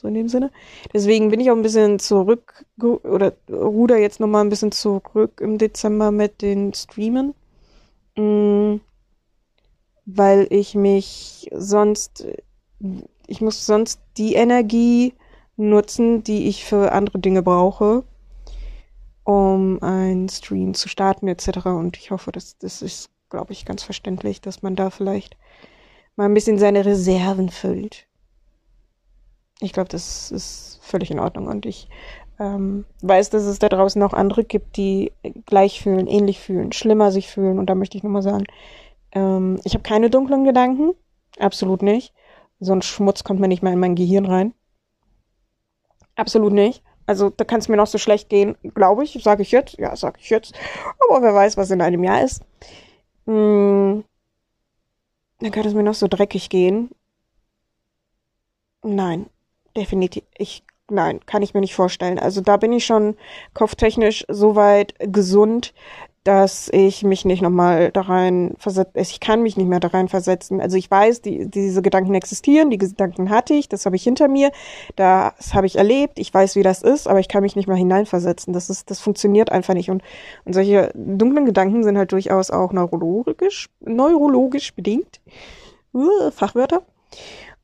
So 0.00 0.08
in 0.08 0.14
dem 0.14 0.28
Sinne. 0.28 0.50
Deswegen 0.94 1.28
bin 1.28 1.40
ich 1.40 1.50
auch 1.50 1.56
ein 1.56 1.62
bisschen 1.62 1.98
zurück 1.98 2.64
oder 2.80 3.34
ruder 3.50 3.98
jetzt 3.98 4.18
nochmal 4.18 4.42
ein 4.42 4.48
bisschen 4.48 4.72
zurück 4.72 5.42
im 5.42 5.58
Dezember 5.58 6.10
mit 6.10 6.40
den 6.40 6.72
Streamen. 6.72 7.34
Mhm. 8.16 8.80
Weil 10.06 10.46
ich 10.48 10.74
mich 10.74 11.50
sonst, 11.52 12.26
ich 13.26 13.42
muss 13.42 13.66
sonst 13.66 14.00
die 14.16 14.34
Energie 14.34 15.12
nutzen, 15.68 16.24
die 16.24 16.48
ich 16.48 16.64
für 16.64 16.92
andere 16.92 17.18
Dinge 17.18 17.42
brauche, 17.42 18.04
um 19.24 19.82
einen 19.82 20.28
Stream 20.28 20.74
zu 20.74 20.88
starten 20.88 21.28
etc. 21.28 21.66
Und 21.66 21.96
ich 21.96 22.10
hoffe, 22.10 22.32
dass 22.32 22.58
das 22.58 22.82
ist, 22.82 23.10
glaube 23.28 23.52
ich, 23.52 23.64
ganz 23.64 23.82
verständlich, 23.82 24.40
dass 24.40 24.62
man 24.62 24.76
da 24.76 24.90
vielleicht 24.90 25.36
mal 26.16 26.24
ein 26.24 26.34
bisschen 26.34 26.58
seine 26.58 26.84
Reserven 26.84 27.50
füllt 27.50 28.06
ich 29.60 29.72
glaube, 29.72 29.88
das 29.88 30.30
ist 30.30 30.80
völlig 30.82 31.10
in 31.10 31.20
Ordnung. 31.20 31.46
Und 31.46 31.66
ich 31.66 31.88
ähm, 32.38 32.84
weiß, 33.02 33.30
dass 33.30 33.44
es 33.44 33.58
da 33.58 33.68
draußen 33.68 34.02
auch 34.02 34.14
andere 34.14 34.44
gibt, 34.44 34.76
die 34.76 35.12
gleich 35.46 35.82
fühlen, 35.82 36.06
ähnlich 36.06 36.40
fühlen, 36.40 36.72
schlimmer 36.72 37.12
sich 37.12 37.28
fühlen. 37.28 37.58
Und 37.58 37.68
da 37.68 37.74
möchte 37.74 37.96
ich 37.96 38.02
nur 38.02 38.12
mal 38.12 38.22
sagen, 38.22 38.44
ähm, 39.12 39.60
ich 39.64 39.74
habe 39.74 39.82
keine 39.82 40.10
dunklen 40.10 40.44
Gedanken. 40.44 40.92
Absolut 41.38 41.82
nicht. 41.82 42.12
So 42.58 42.72
ein 42.72 42.82
Schmutz 42.82 43.22
kommt 43.24 43.40
mir 43.40 43.48
nicht 43.48 43.62
mehr 43.62 43.72
in 43.72 43.78
mein 43.78 43.94
Gehirn 43.94 44.26
rein. 44.26 44.54
Absolut 46.20 46.52
nicht. 46.52 46.82
Also 47.06 47.30
da 47.30 47.44
kann 47.44 47.60
es 47.60 47.68
mir 47.70 47.78
noch 47.78 47.86
so 47.86 47.96
schlecht 47.96 48.28
gehen, 48.28 48.58
glaube 48.74 49.04
ich. 49.04 49.18
Sage 49.22 49.40
ich 49.40 49.52
jetzt. 49.52 49.78
Ja, 49.78 49.96
sage 49.96 50.18
ich 50.20 50.28
jetzt. 50.28 50.52
Aber 51.08 51.22
wer 51.22 51.34
weiß, 51.34 51.56
was 51.56 51.70
in 51.70 51.80
einem 51.80 52.04
Jahr 52.04 52.22
ist. 52.22 52.42
Hm, 53.26 54.04
dann 55.38 55.50
kann 55.50 55.66
es 55.66 55.72
mir 55.72 55.82
noch 55.82 55.94
so 55.94 56.08
dreckig 56.08 56.50
gehen. 56.50 56.90
Nein, 58.82 59.30
definitiv. 59.74 60.24
Ich, 60.36 60.62
nein, 60.90 61.24
kann 61.24 61.40
ich 61.40 61.54
mir 61.54 61.60
nicht 61.60 61.74
vorstellen. 61.74 62.18
Also 62.18 62.42
da 62.42 62.58
bin 62.58 62.72
ich 62.72 62.84
schon 62.84 63.16
kopftechnisch 63.54 64.26
so 64.28 64.56
weit 64.56 64.94
gesund, 64.98 65.72
dass 66.24 66.68
ich 66.68 67.02
mich 67.02 67.24
nicht 67.24 67.40
nochmal 67.40 67.90
da 67.92 68.02
rein 68.02 68.54
versetze. 68.58 68.92
Ich 69.00 69.20
kann 69.20 69.42
mich 69.42 69.56
nicht 69.56 69.68
mehr 69.68 69.80
da 69.80 69.88
rein 69.88 70.08
versetzen. 70.08 70.60
Also 70.60 70.76
ich 70.76 70.90
weiß, 70.90 71.22
die, 71.22 71.50
diese 71.50 71.80
Gedanken 71.80 72.14
existieren, 72.14 72.68
die 72.68 72.76
Gedanken 72.76 73.30
hatte 73.30 73.54
ich, 73.54 73.70
das 73.70 73.86
habe 73.86 73.96
ich 73.96 74.02
hinter 74.02 74.28
mir, 74.28 74.52
das 74.96 75.54
habe 75.54 75.66
ich 75.66 75.76
erlebt, 75.76 76.18
ich 76.18 76.32
weiß, 76.32 76.56
wie 76.56 76.62
das 76.62 76.82
ist, 76.82 77.08
aber 77.08 77.20
ich 77.20 77.28
kann 77.28 77.42
mich 77.42 77.56
nicht 77.56 77.68
mehr 77.68 77.76
hineinversetzen. 77.76 78.52
Das 78.52 78.68
ist, 78.68 78.90
das 78.90 79.00
funktioniert 79.00 79.50
einfach 79.50 79.72
nicht. 79.72 79.90
Und, 79.90 80.02
und 80.44 80.52
solche 80.52 80.92
dunklen 80.94 81.46
Gedanken 81.46 81.84
sind 81.84 81.96
halt 81.96 82.12
durchaus 82.12 82.50
auch 82.50 82.72
neurologisch, 82.72 83.70
neurologisch 83.80 84.74
bedingt. 84.74 85.20
Uh, 85.94 86.30
Fachwörter. 86.30 86.82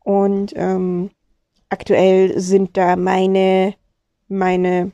Und 0.02 0.52
ähm, 0.56 1.10
aktuell 1.68 2.38
sind 2.40 2.76
da 2.76 2.96
meine, 2.96 3.74
meine, 4.28 4.92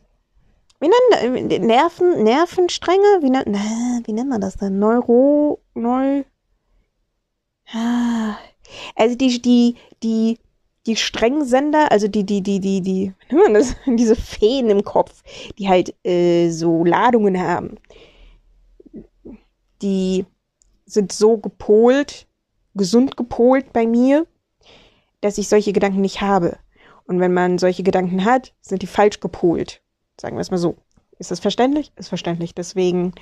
wie 0.83 0.89
nennt 0.89 1.65
Nerven, 1.65 2.25
Nervenstränge? 2.25 3.21
Wie 3.21 3.31
nennt, 3.31 3.47
na, 3.47 3.61
wie 4.05 4.13
nennt 4.13 4.29
man 4.29 4.41
das 4.41 4.57
dann? 4.57 4.81
Neuro, 4.81 5.61
neu, 5.75 6.25
ah, 7.73 8.37
also 8.97 9.15
die, 9.15 9.41
die, 9.41 9.77
die, 10.03 10.39
die 10.87 10.97
Strengsender, 10.97 11.93
also 11.93 12.09
die, 12.09 12.25
die, 12.25 12.43
die, 12.43 12.59
die, 12.59 12.81
die, 12.81 13.15
wie 13.29 13.35
nennt 13.37 13.53
man 13.53 13.55
das? 13.55 13.77
Diese 13.87 14.17
Feen 14.17 14.71
im 14.71 14.83
Kopf, 14.83 15.23
die 15.57 15.69
halt 15.69 15.95
äh, 16.05 16.51
so 16.51 16.85
Ladungen 16.85 17.41
haben, 17.41 17.77
die 19.83 20.27
sind 20.85 21.13
so 21.13 21.39
gepolt, 21.39 22.27
gesund 22.75 23.17
gepolt 23.17 23.73
bei 23.73 23.87
mir, 23.87 24.27
dass 25.21 25.39
ich 25.39 25.49
solche 25.49 25.73
Gedanken 25.73 26.01
nicht 26.01 26.21
habe. 26.21 26.59
Und 27.07 27.21
wenn 27.21 27.33
man 27.33 27.59
solche 27.59 27.85
Gedanken 27.85 28.25
hat, 28.25 28.53
sind 28.61 28.83
die 28.83 28.89
falsch 28.89 29.21
gepolt. 29.21 29.81
Sagen 30.21 30.37
wir 30.37 30.41
es 30.41 30.51
mal 30.51 30.59
so. 30.59 30.77
Ist 31.19 31.31
das 31.31 31.41
verständlich? 31.41 31.93
Ist 31.97 32.09
verständlich. 32.09 32.55
Deswegen 32.55 33.13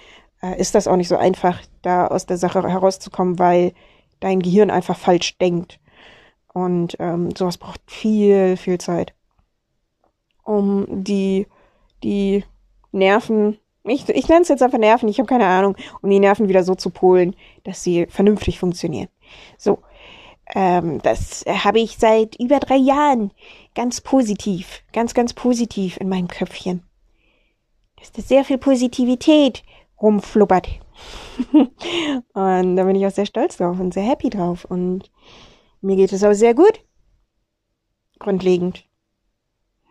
äh, 0.43 0.59
ist 0.59 0.75
das 0.75 0.87
auch 0.87 0.97
nicht 0.97 1.09
so 1.09 1.17
einfach, 1.17 1.61
da 1.83 2.07
aus 2.07 2.27
der 2.27 2.37
Sache 2.37 2.67
herauszukommen, 2.67 3.39
weil 3.39 3.73
dein 4.21 4.41
Gehirn 4.41 4.71
einfach 4.71 4.97
falsch 4.97 5.39
denkt. 5.39 5.81
Und 6.53 6.97
ähm, 6.99 7.35
sowas 7.37 7.59
braucht 7.59 7.81
viel, 7.87 8.57
viel 8.57 8.79
Zeit, 8.79 9.15
um 10.43 10.87
die, 11.05 11.47
die 12.03 12.45
Nerven, 12.93 13.59
ich, 13.85 14.09
ich 14.09 14.29
nenne 14.29 14.43
es 14.43 14.49
jetzt 14.49 14.63
einfach 14.63 14.79
Nerven, 14.79 15.09
ich 15.09 15.19
habe 15.19 15.29
keine 15.29 15.47
Ahnung, 15.47 15.77
um 16.03 16.11
die 16.11 16.19
Nerven 16.19 16.49
wieder 16.49 16.65
so 16.65 16.75
zu 16.75 16.91
polen, 16.91 17.37
dass 17.65 17.83
sie 17.83 18.07
vernünftig 18.07 18.59
funktionieren. 18.59 19.09
So, 19.57 19.79
ähm, 20.55 21.01
das 21.03 21.45
habe 21.47 21.81
ich 21.81 21.97
seit 21.99 22.37
über 22.41 22.59
drei 22.59 22.77
Jahren 22.77 23.31
ganz 23.75 24.01
positiv, 24.01 24.83
ganz, 24.93 25.15
ganz 25.15 25.33
positiv 25.33 25.97
in 25.99 26.09
meinem 26.09 26.29
Köpfchen. 26.29 26.83
Dass 27.97 28.13
da 28.13 28.23
sehr 28.23 28.45
viel 28.45 28.59
Positivität 28.59 29.63
rumflubbert. 30.01 30.69
und 31.53 32.77
da 32.77 32.85
bin 32.85 32.97
ich 32.97 33.07
auch 33.07 33.13
sehr 33.13 33.27
stolz 33.27 33.59
drauf 33.59 33.79
und 33.79 33.95
sehr 33.95 34.03
happy 34.03 34.31
drauf. 34.31 34.65
Und 34.65 35.11
mir 35.81 35.97
geht 35.97 36.13
es 36.13 36.25
auch 36.25 36.33
sehr 36.33 36.55
gut. 36.55 36.81
Grundlegend. 38.19 38.85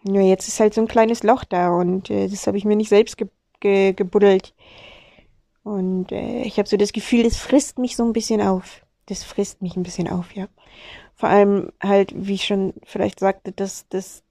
Nur 0.04 0.22
jetzt 0.22 0.48
ist 0.48 0.60
halt 0.60 0.74
so 0.74 0.82
ein 0.82 0.88
kleines 0.88 1.24
Loch 1.24 1.44
da 1.44 1.70
und 1.75 2.10
äh, 2.10 2.28
das 2.28 2.48
habe 2.48 2.58
ich 2.58 2.66
mir 2.66 2.75
nicht 2.75 2.89
selbst 2.89 3.18
ge 3.18 3.28
ge 3.60 3.94
gebuddelt. 3.94 4.54
Und 5.63 6.12
äh, 6.12 6.44
ich 6.44 6.58
habe 6.58 6.70
so 6.70 6.78
das 6.78 6.94
Gefühl, 6.94 7.24
das 7.24 7.38
frisst 7.38 7.78
mich 7.80 7.96
so 7.96 8.04
ein 8.04 8.13
bisschen 8.13 8.42
auf 8.42 8.82
das 9.10 9.24
frisst 9.24 9.62
mich 9.62 9.75
ein 9.75 9.84
bisschen 9.84 10.08
auf, 10.08 10.34
ja. 10.36 10.48
Vor 11.16 11.30
allem 11.30 11.72
halt, 11.84 12.13
wie 12.16 12.36
ich 12.36 12.46
schon 12.46 12.74
vielleicht 12.84 13.20
sagte, 13.20 13.51
dass, 13.51 13.88
dass 13.89 14.24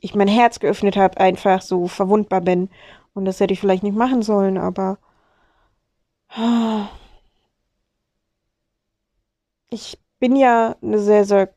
ich 0.00 0.14
mein 0.14 0.28
Herz 0.28 0.60
geöffnet 0.60 0.96
habe, 0.96 1.18
einfach 1.18 1.62
so 1.62 1.88
verwundbar 1.88 2.40
bin. 2.40 2.68
Und 3.14 3.24
das 3.24 3.40
hätte 3.40 3.52
ich 3.52 3.60
vielleicht 3.60 3.82
nicht 3.82 3.96
machen 3.96 4.22
sollen, 4.22 4.58
aber 4.58 4.98
ich 9.70 9.98
bin 10.18 10.36
ja 10.36 10.76
eine 10.82 10.98
sehr, 10.98 11.24
sehr 11.24 11.54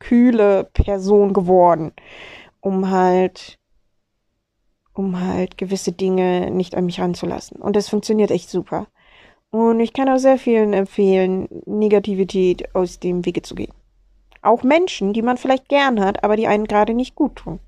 kühle 0.00 0.64
Person 0.64 1.32
geworden, 1.32 1.92
um 2.60 2.90
halt, 2.90 3.58
um 4.92 5.20
halt 5.20 5.56
gewisse 5.58 5.92
Dinge 5.92 6.50
nicht 6.50 6.74
an 6.74 6.86
mich 6.86 7.00
ranzulassen. 7.00 7.60
Und 7.60 7.76
das 7.76 7.88
funktioniert 7.88 8.30
echt 8.30 8.50
super. 8.50 8.88
Und 9.54 9.78
ich 9.78 9.92
kann 9.92 10.08
auch 10.08 10.18
sehr 10.18 10.36
vielen 10.36 10.72
empfehlen, 10.72 11.46
Negativität 11.64 12.74
aus 12.74 12.98
dem 12.98 13.24
Wege 13.24 13.40
zu 13.40 13.54
gehen. 13.54 13.72
Auch 14.42 14.64
Menschen, 14.64 15.12
die 15.12 15.22
man 15.22 15.36
vielleicht 15.36 15.68
gern 15.68 16.00
hat, 16.00 16.24
aber 16.24 16.34
die 16.34 16.48
einen 16.48 16.66
gerade 16.66 16.92
nicht 16.92 17.14
gut 17.14 17.36
tun. 17.36 17.60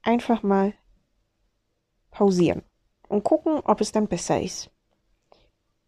Einfach 0.00 0.42
mal 0.42 0.72
pausieren 2.10 2.62
und 3.08 3.24
gucken, 3.24 3.60
ob 3.62 3.82
es 3.82 3.92
dann 3.92 4.06
besser 4.08 4.40
ist. 4.40 4.70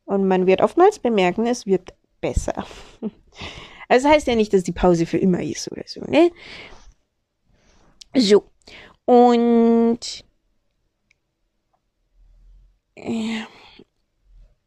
Und 0.04 0.28
man 0.28 0.46
wird 0.46 0.60
oftmals 0.60 0.98
bemerken, 0.98 1.46
es 1.46 1.64
wird 1.64 1.94
besser. 2.20 2.66
Also 3.90 4.06
das 4.06 4.16
heißt 4.16 4.26
ja 4.26 4.34
nicht, 4.34 4.52
dass 4.52 4.64
die 4.64 4.72
Pause 4.72 5.06
für 5.06 5.16
immer 5.16 5.42
ist 5.42 5.72
oder 5.72 5.84
so, 5.86 6.02
ne? 6.02 6.30
So. 8.14 8.44
Und 9.06 10.26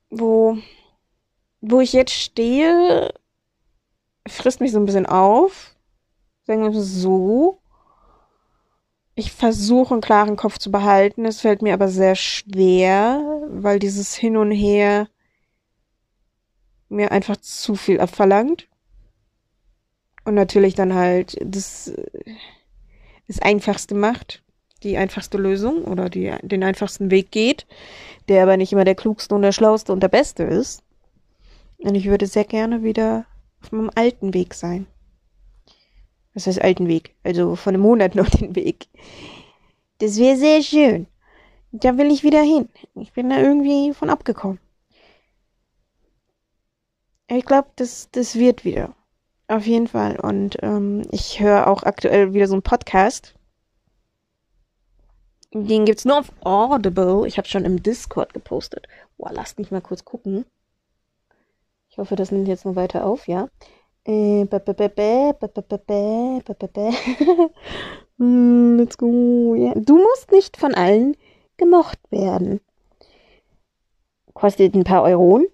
wo, 0.09 0.57
wo 1.61 1.79
ich 1.79 1.93
jetzt 1.93 2.13
stehe, 2.13 3.13
frisst 4.27 4.61
mich 4.61 4.71
so 4.71 4.79
ein 4.79 4.85
bisschen 4.85 5.05
auf. 5.05 5.75
Sagen 6.43 6.63
wir 6.63 6.81
so. 6.81 7.59
Ich 9.15 9.31
versuche 9.31 9.93
einen 9.93 10.01
klaren 10.01 10.35
Kopf 10.35 10.57
zu 10.57 10.71
behalten. 10.71 11.25
Es 11.25 11.41
fällt 11.41 11.61
mir 11.61 11.73
aber 11.73 11.89
sehr 11.89 12.15
schwer, 12.15 13.21
weil 13.49 13.79
dieses 13.79 14.15
Hin 14.15 14.37
und 14.37 14.51
Her 14.51 15.07
mir 16.89 17.11
einfach 17.11 17.37
zu 17.37 17.75
viel 17.75 17.99
abverlangt. 17.99 18.67
Und 20.23 20.35
natürlich 20.35 20.75
dann 20.75 20.93
halt 20.93 21.37
das, 21.41 21.93
das 23.27 23.41
Einfachste 23.41 23.95
macht 23.95 24.43
die 24.83 24.97
einfachste 24.97 25.37
Lösung 25.37 25.83
oder 25.83 26.09
die, 26.09 26.33
den 26.41 26.63
einfachsten 26.63 27.11
Weg 27.11 27.31
geht, 27.31 27.67
der 28.27 28.43
aber 28.43 28.57
nicht 28.57 28.73
immer 28.73 28.85
der 28.85 28.95
klugste 28.95 29.35
und 29.35 29.41
der 29.41 29.51
schlauste 29.51 29.93
und 29.93 30.01
der 30.01 30.07
beste 30.07 30.43
ist. 30.43 30.83
Und 31.79 31.95
ich 31.95 32.05
würde 32.05 32.27
sehr 32.27 32.45
gerne 32.45 32.83
wieder 32.83 33.25
auf 33.61 33.71
meinem 33.71 33.91
alten 33.95 34.33
Weg 34.33 34.53
sein. 34.53 34.87
Was 36.33 36.47
heißt 36.47 36.61
alten 36.61 36.87
Weg? 36.87 37.15
Also 37.23 37.55
von 37.55 37.73
einem 37.73 37.83
Monat 37.83 38.15
noch 38.15 38.29
den 38.29 38.55
Weg. 38.55 38.87
Das 39.99 40.17
wäre 40.17 40.37
sehr 40.37 40.61
schön. 40.61 41.07
Da 41.71 41.97
will 41.97 42.11
ich 42.11 42.23
wieder 42.23 42.41
hin. 42.41 42.69
Ich 42.95 43.13
bin 43.13 43.29
da 43.29 43.39
irgendwie 43.39 43.93
von 43.93 44.09
abgekommen. 44.09 44.59
Ich 47.27 47.45
glaube, 47.45 47.69
das, 47.77 48.09
das 48.11 48.35
wird 48.35 48.65
wieder. 48.65 48.93
Auf 49.47 49.65
jeden 49.65 49.87
Fall. 49.87 50.19
Und 50.19 50.57
ähm, 50.61 51.03
ich 51.11 51.39
höre 51.39 51.67
auch 51.67 51.83
aktuell 51.83 52.33
wieder 52.33 52.47
so 52.47 52.55
einen 52.55 52.61
Podcast 52.61 53.35
den 55.53 55.85
gibt's 55.85 56.05
nur 56.05 56.19
auf 56.19 56.31
Audible. 56.41 57.27
Ich 57.27 57.37
habe 57.37 57.47
schon 57.47 57.65
im 57.65 57.83
Discord 57.83 58.33
gepostet. 58.33 58.87
Boah, 59.17 59.31
lasst 59.33 59.59
mich 59.59 59.71
mal 59.71 59.81
kurz 59.81 60.05
gucken. 60.05 60.45
Ich 61.89 61.97
hoffe, 61.97 62.15
das 62.15 62.31
nimmt 62.31 62.47
jetzt 62.47 62.65
noch 62.65 62.75
weiter 62.75 63.05
auf, 63.05 63.27
ja. 63.27 63.49
Äh, 64.05 64.45
Let's 68.17 68.97
go. 68.97 69.55
Ja. 69.55 69.73
Du 69.75 69.97
musst 69.97 70.31
nicht 70.31 70.57
von 70.57 70.73
allen 70.73 71.17
gemocht 71.57 71.99
werden. 72.09 72.61
Kostet 74.33 74.73
ein 74.73 74.85
paar 74.85 75.03
Euronen, 75.03 75.47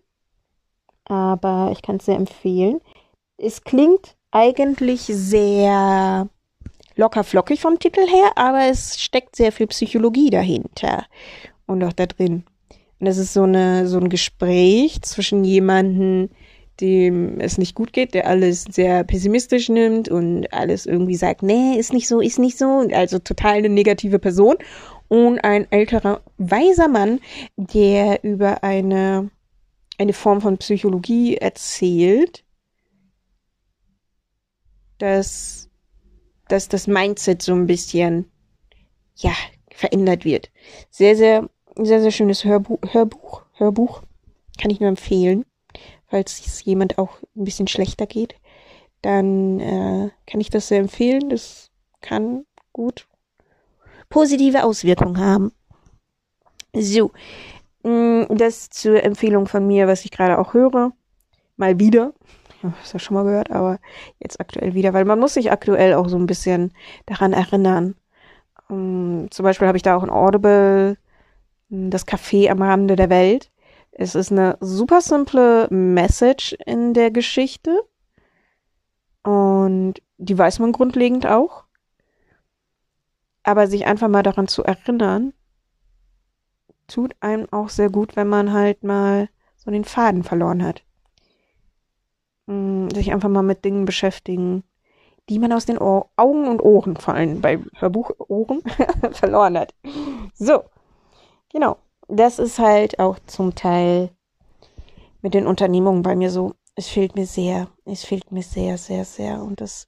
aber 1.05 1.69
ich 1.71 1.81
kann 1.81 1.97
es 1.97 2.05
sehr 2.05 2.15
empfehlen. 2.15 2.79
Es 3.37 3.63
klingt 3.63 4.15
eigentlich 4.31 5.01
sehr 5.01 6.29
locker 6.97 7.23
flockig 7.23 7.61
vom 7.61 7.79
Titel 7.79 8.01
her, 8.07 8.31
aber 8.35 8.65
es 8.69 8.99
steckt 8.99 9.35
sehr 9.35 9.51
viel 9.51 9.67
Psychologie 9.67 10.29
dahinter 10.29 11.05
und 11.65 11.83
auch 11.83 11.93
da 11.93 12.05
drin. 12.05 12.43
Und 12.99 13.05
das 13.05 13.17
ist 13.17 13.33
so 13.33 13.43
eine 13.43 13.87
so 13.87 13.99
ein 13.99 14.09
Gespräch 14.09 15.01
zwischen 15.03 15.43
jemanden, 15.43 16.31
dem 16.81 17.39
es 17.39 17.57
nicht 17.57 17.75
gut 17.75 17.93
geht, 17.93 18.13
der 18.13 18.27
alles 18.27 18.63
sehr 18.63 19.03
pessimistisch 19.03 19.69
nimmt 19.69 20.09
und 20.09 20.51
alles 20.53 20.85
irgendwie 20.85 21.15
sagt, 21.15 21.43
nee, 21.43 21.75
ist 21.77 21.93
nicht 21.93 22.07
so, 22.07 22.19
ist 22.19 22.39
nicht 22.39 22.57
so, 22.57 22.87
also 22.91 23.19
total 23.19 23.55
eine 23.55 23.69
negative 23.69 24.19
Person 24.19 24.55
und 25.07 25.39
ein 25.39 25.71
älterer 25.71 26.21
weiser 26.37 26.87
Mann, 26.87 27.19
der 27.55 28.23
über 28.23 28.63
eine 28.63 29.29
eine 29.97 30.13
Form 30.13 30.41
von 30.41 30.57
Psychologie 30.57 31.37
erzählt, 31.37 32.43
dass 34.99 35.66
dass 36.49 36.69
das 36.69 36.87
Mindset 36.87 37.41
so 37.41 37.53
ein 37.53 37.67
bisschen 37.67 38.29
ja 39.15 39.33
verändert 39.71 40.25
wird. 40.25 40.51
Sehr 40.89 41.15
sehr 41.15 41.49
sehr 41.75 42.01
sehr 42.01 42.11
schönes 42.11 42.43
Hörbuch 42.43 42.79
Hörbuch 42.91 43.43
Hörbuch 43.53 44.01
kann 44.59 44.71
ich 44.71 44.79
nur 44.79 44.89
empfehlen 44.89 45.45
falls 46.07 46.45
es 46.45 46.63
jemand 46.63 46.97
auch 46.97 47.21
ein 47.35 47.43
bisschen 47.43 47.67
schlechter 47.67 48.07
geht, 48.07 48.35
dann 49.01 49.59
äh, 49.59 50.09
kann 50.25 50.41
ich 50.41 50.49
das 50.49 50.69
sehr 50.69 50.79
empfehlen. 50.79 51.29
Das 51.29 51.69
kann 52.01 52.45
gut 52.73 53.07
positive 54.09 54.63
Auswirkungen 54.63 55.19
haben. 55.19 55.51
So, 56.73 57.11
mm, 57.83 58.23
das 58.29 58.69
zur 58.69 59.03
Empfehlung 59.03 59.47
von 59.47 59.67
mir, 59.67 59.87
was 59.87 60.05
ich 60.05 60.11
gerade 60.11 60.39
auch 60.39 60.53
höre. 60.53 60.93
Mal 61.57 61.79
wieder. 61.79 62.13
Es 62.83 62.93
ja 62.93 62.99
schon 62.99 63.15
mal 63.15 63.23
gehört, 63.23 63.51
aber 63.51 63.79
jetzt 64.19 64.39
aktuell 64.39 64.73
wieder, 64.73 64.93
weil 64.93 65.05
man 65.05 65.19
muss 65.19 65.35
sich 65.35 65.51
aktuell 65.51 65.93
auch 65.93 66.09
so 66.09 66.17
ein 66.17 66.25
bisschen 66.25 66.73
daran 67.05 67.33
erinnern. 67.33 67.95
Um, 68.69 69.25
mm, 69.25 69.31
zum 69.31 69.43
Beispiel 69.43 69.67
habe 69.67 69.77
ich 69.77 69.83
da 69.83 69.95
auch 69.95 70.03
ein 70.03 70.09
Audible, 70.09 70.97
mm, 71.69 71.89
das 71.89 72.07
Café 72.07 72.49
am 72.49 72.61
Rande 72.61 72.95
der 72.95 73.09
Welt. 73.09 73.51
Es 73.91 74.15
ist 74.15 74.31
eine 74.31 74.57
super 74.59 75.01
simple 75.01 75.67
Message 75.69 76.55
in 76.65 76.93
der 76.93 77.11
Geschichte. 77.11 77.83
Und 79.23 79.95
die 80.17 80.37
weiß 80.37 80.59
man 80.59 80.71
grundlegend 80.71 81.25
auch. 81.25 81.65
Aber 83.43 83.67
sich 83.67 83.85
einfach 83.85 84.07
mal 84.07 84.23
daran 84.23 84.47
zu 84.47 84.63
erinnern, 84.63 85.33
tut 86.87 87.15
einem 87.19 87.47
auch 87.51 87.69
sehr 87.69 87.89
gut, 87.89 88.15
wenn 88.15 88.27
man 88.27 88.53
halt 88.53 88.83
mal 88.83 89.29
so 89.55 89.71
den 89.71 89.85
Faden 89.85 90.23
verloren 90.23 90.63
hat. 90.63 90.86
Hm, 92.47 92.89
sich 92.91 93.11
einfach 93.11 93.29
mal 93.29 93.43
mit 93.43 93.65
Dingen 93.65 93.85
beschäftigen, 93.85 94.63
die 95.29 95.39
man 95.39 95.51
aus 95.51 95.65
den 95.65 95.77
Ohr 95.77 96.09
Augen 96.15 96.47
und 96.47 96.61
Ohren, 96.61 96.95
vor 96.95 97.13
allem 97.13 97.41
bei 97.41 97.59
Hörbuchohren, 97.75 98.61
verloren 99.11 99.57
hat. 99.57 99.73
So, 100.33 100.63
genau 101.51 101.77
das 102.07 102.39
ist 102.39 102.59
halt 102.59 102.99
auch 102.99 103.19
zum 103.27 103.55
Teil 103.55 104.09
mit 105.21 105.33
den 105.33 105.47
Unternehmungen 105.47 106.01
bei 106.03 106.15
mir 106.15 106.31
so. 106.31 106.53
Es 106.75 106.87
fehlt 106.87 107.15
mir 107.15 107.25
sehr. 107.25 107.67
Es 107.85 108.03
fehlt 108.03 108.31
mir 108.31 108.43
sehr, 108.43 108.77
sehr, 108.77 109.03
sehr. 109.03 109.41
Und 109.41 109.61
das 109.61 109.87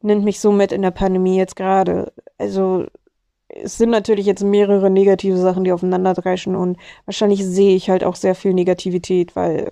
nimmt 0.00 0.24
mich 0.24 0.40
so 0.40 0.52
mit 0.52 0.72
in 0.72 0.82
der 0.82 0.92
Pandemie 0.92 1.36
jetzt 1.36 1.56
gerade. 1.56 2.12
Also 2.38 2.86
es 3.48 3.76
sind 3.76 3.90
natürlich 3.90 4.26
jetzt 4.26 4.42
mehrere 4.42 4.90
negative 4.90 5.36
Sachen, 5.36 5.64
die 5.64 5.72
aufeinanderdreschen 5.72 6.56
und 6.56 6.78
wahrscheinlich 7.04 7.44
sehe 7.44 7.76
ich 7.76 7.90
halt 7.90 8.04
auch 8.04 8.16
sehr 8.16 8.34
viel 8.34 8.54
Negativität, 8.54 9.36
weil 9.36 9.70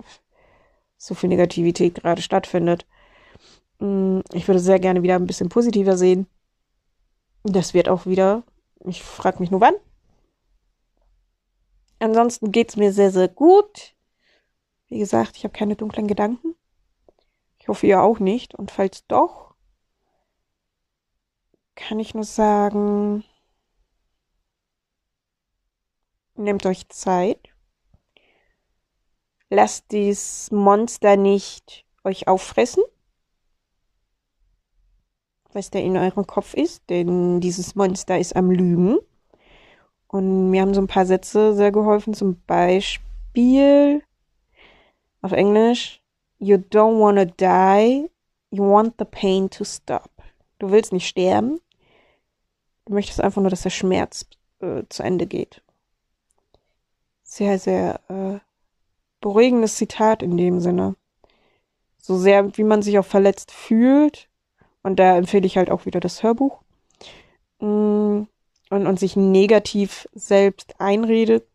so 0.97 1.15
viel 1.15 1.29
Negativität 1.29 1.95
gerade 1.97 2.23
stattfindet. 2.23 2.87
Mm, 3.79 4.21
ich 4.33 4.49
würde 4.49 4.61
sehr 4.61 4.79
gerne 4.79 5.03
wieder 5.03 5.17
ein 5.17 5.27
bisschen 5.27 5.49
positiver 5.49 5.97
sehen. 5.97 6.27
Das 7.43 7.75
wird 7.75 7.89
auch 7.89 8.07
wieder. 8.07 8.43
Ich 8.87 9.03
frage 9.03 9.41
mich 9.41 9.51
nur 9.51 9.61
wann. 9.61 9.75
Ansonsten 11.99 12.53
geht's 12.53 12.77
mir 12.77 12.93
sehr, 12.93 13.11
sehr 13.11 13.29
gut. 13.29 13.95
Wie 14.89 14.99
gesagt, 14.99 15.37
ich 15.37 15.45
habe 15.45 15.57
keine 15.57 15.77
dunklen 15.77 16.07
Gedanken. 16.07 16.55
Ich 17.59 17.69
hoffe, 17.69 17.87
ihr 17.87 18.03
auch 18.03 18.19
nicht. 18.19 18.55
Und 18.55 18.71
falls 18.71 19.07
doch, 19.07 19.55
kann 21.75 21.99
ich 21.99 22.15
nur 22.15 22.25
sagen, 22.25 23.25
nehmt 26.35 26.67
euch 26.67 26.89
Zeit. 26.89 27.54
Lasst 29.55 29.93
dieses 29.93 30.51
Monster 30.51 31.17
nicht 31.17 31.85
euch 32.03 32.27
auffressen, 32.27 32.83
was 35.53 35.71
da 35.71 35.79
in 35.79 35.97
eurem 35.97 36.27
Kopf 36.27 36.55
ist, 36.55 36.83
denn 36.91 37.41
dieses 37.41 37.77
Monster 37.77 38.19
ist 38.19 38.35
am 38.35 38.51
Lügen. 38.51 38.99
Und 40.09 40.51
mir 40.51 40.61
haben 40.61 40.75
so 40.75 40.81
ein 40.81 40.89
paar 40.89 41.07
Sätze 41.07 41.55
sehr 41.55 41.71
geholfen. 41.71 42.15
Zum 42.15 42.43
Beispiel 42.49 44.03
auf 45.23 45.31
Englisch, 45.31 46.03
You 46.41 46.57
don't 46.57 46.99
want 46.99 47.19
to 47.19 47.25
die, 47.25 48.11
you 48.51 48.65
want 48.69 48.95
the 48.99 49.05
pain 49.05 49.49
to 49.51 49.63
stop. 49.63 50.11
Du 50.59 50.73
willst 50.73 50.93
nicht 50.93 51.07
sterben. 51.07 51.61
Du 52.87 52.95
möchtest 52.95 53.21
einfach 53.21 53.41
nur, 53.41 53.51
dass 53.51 53.63
der 53.63 53.71
Schmerz 53.71 54.27
äh, 54.59 54.83
zu 54.89 55.05
Ende 55.05 55.29
geht. 55.29 55.63
Sehr, 57.23 57.61
sehr 57.61 58.01
äh, 58.09 58.41
beruhigendes 59.25 59.77
Zitat 59.77 60.23
in 60.23 60.37
dem 60.37 60.61
Sinne. 60.61 60.95
So 62.01 62.17
sehr, 62.17 62.57
wie 62.57 62.65
man 62.65 62.83
sich 62.83 62.99
auch 62.99 63.07
verletzt 63.07 63.51
fühlt. 63.51 64.29
Und 64.83 64.99
da 64.99 65.17
empfehle 65.17 65.47
ich 65.47 65.57
halt 65.57 65.71
auch 65.71 65.87
wieder 65.87 66.01
das 66.01 66.23
Hörbuch. 66.23 66.61
Mm 67.61 68.25
und, 68.75 68.87
und 68.87 68.99
sich 68.99 69.17
negativ 69.17 70.09
selbst 70.15 70.75
einredet, 70.79 71.47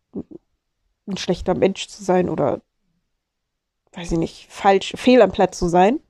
ein 1.06 1.16
schlechter 1.16 1.54
Mensch 1.54 1.88
zu 1.88 2.02
sein 2.02 2.28
oder 2.28 2.60
weiß 3.92 4.12
ich 4.12 4.18
nicht, 4.18 4.46
falsch, 4.48 4.94
fehl 4.96 5.20
am 5.20 5.32
Platz 5.32 5.58
zu 5.58 5.68
sein, 5.68 6.00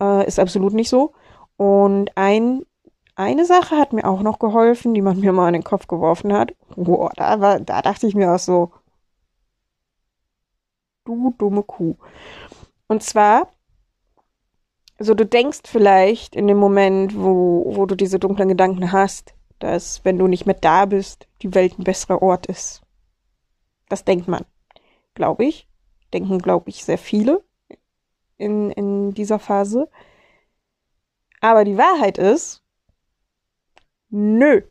äh, 0.00 0.26
ist 0.26 0.38
absolut 0.38 0.74
nicht 0.74 0.90
so. 0.90 1.12
Und 1.56 2.10
ein, 2.16 2.66
eine 3.14 3.46
Sache 3.46 3.76
hat 3.76 3.92
mir 3.92 4.04
auch 4.04 4.22
noch 4.22 4.38
geholfen, 4.38 4.92
die 4.92 5.00
man 5.00 5.20
mir 5.20 5.32
mal 5.32 5.48
in 5.48 5.54
den 5.54 5.64
Kopf 5.64 5.86
geworfen 5.86 6.32
hat. 6.32 6.54
Boah, 6.76 7.10
da, 7.16 7.40
war, 7.40 7.60
da 7.60 7.80
dachte 7.80 8.06
ich 8.06 8.14
mir 8.14 8.34
auch 8.34 8.38
so, 8.38 8.72
du 11.04 11.34
dumme 11.38 11.62
Kuh. 11.62 11.96
Und 12.86 13.02
zwar, 13.02 13.52
so 14.98 15.14
du 15.14 15.26
denkst 15.26 15.62
vielleicht 15.64 16.36
in 16.36 16.46
dem 16.46 16.58
Moment, 16.58 17.16
wo, 17.16 17.64
wo 17.74 17.86
du 17.86 17.94
diese 17.94 18.18
dunklen 18.18 18.48
Gedanken 18.48 18.92
hast, 18.92 19.34
dass, 19.58 20.04
wenn 20.04 20.18
du 20.18 20.26
nicht 20.26 20.46
mehr 20.46 20.56
da 20.60 20.86
bist, 20.86 21.28
die 21.42 21.54
Welt 21.54 21.78
ein 21.78 21.84
besserer 21.84 22.20
Ort 22.22 22.46
ist. 22.46 22.82
Das 23.88 24.04
denkt 24.04 24.28
man, 24.28 24.44
glaube 25.14 25.44
ich. 25.44 25.68
Denken, 26.12 26.38
glaube 26.38 26.68
ich, 26.68 26.84
sehr 26.84 26.98
viele 26.98 27.42
in, 28.36 28.70
in 28.70 29.12
dieser 29.12 29.38
Phase. 29.38 29.88
Aber 31.40 31.64
die 31.64 31.78
Wahrheit 31.78 32.18
ist, 32.18 32.62
nö. 34.10 34.62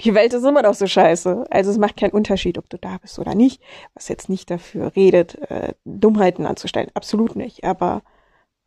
Die 0.00 0.14
Welt 0.14 0.32
ist 0.32 0.44
immer 0.44 0.62
noch 0.62 0.74
so 0.74 0.86
scheiße. 0.86 1.46
Also 1.50 1.70
es 1.70 1.78
macht 1.78 1.96
keinen 1.96 2.12
Unterschied, 2.12 2.58
ob 2.58 2.70
du 2.70 2.78
da 2.78 2.98
bist 2.98 3.18
oder 3.18 3.34
nicht. 3.34 3.62
Was 3.94 4.08
jetzt 4.08 4.28
nicht 4.28 4.50
dafür 4.50 4.94
redet, 4.94 5.36
äh, 5.50 5.74
Dummheiten 5.84 6.46
anzustellen. 6.46 6.90
Absolut 6.94 7.34
nicht. 7.36 7.64
Aber 7.64 8.02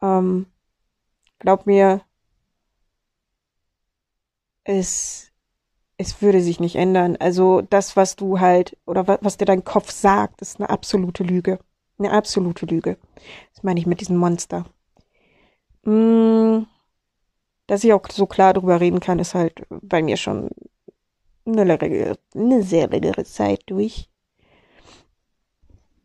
ähm, 0.02 0.48
glaub 1.39 1.65
mir, 1.65 2.02
es, 4.63 5.32
es 5.98 6.22
würde 6.22 6.41
sich 6.41 6.60
nicht 6.60 6.76
ändern. 6.76 7.17
Also 7.17 7.62
das, 7.62 7.96
was 7.96 8.15
du 8.15 8.39
halt, 8.39 8.78
oder 8.86 9.08
was, 9.08 9.20
was 9.22 9.38
dir 9.38 9.46
dein 9.46 9.63
Kopf 9.63 9.91
sagt, 9.91 10.41
ist 10.41 10.60
eine 10.60 10.70
absolute 10.70 11.24
Lüge. 11.24 11.60
Eine 11.98 12.12
absolute 12.12 12.65
Lüge. 12.65 12.98
Das 13.54 13.63
meine 13.63 13.80
ich 13.80 13.86
mit 13.86 14.02
diesem 14.02 14.17
Monster. 14.17 14.65
Mm, 15.84 16.63
dass 17.67 17.84
ich 17.84 17.94
auch 17.94 18.04
so 18.12 18.26
klar 18.26 18.54
drüber 18.54 18.80
reden 18.82 19.00
kann, 19.00 19.20
ist 19.20 19.34
halt 19.36 19.65
bei 19.70 20.02
mir 20.02 20.17
schon 20.17 20.50
eine, 21.45 21.63
längere, 21.63 22.17
eine 22.36 22.63
sehr 22.63 22.88
längere 22.88 23.23
Zeit 23.23 23.63
durch. 23.67 24.10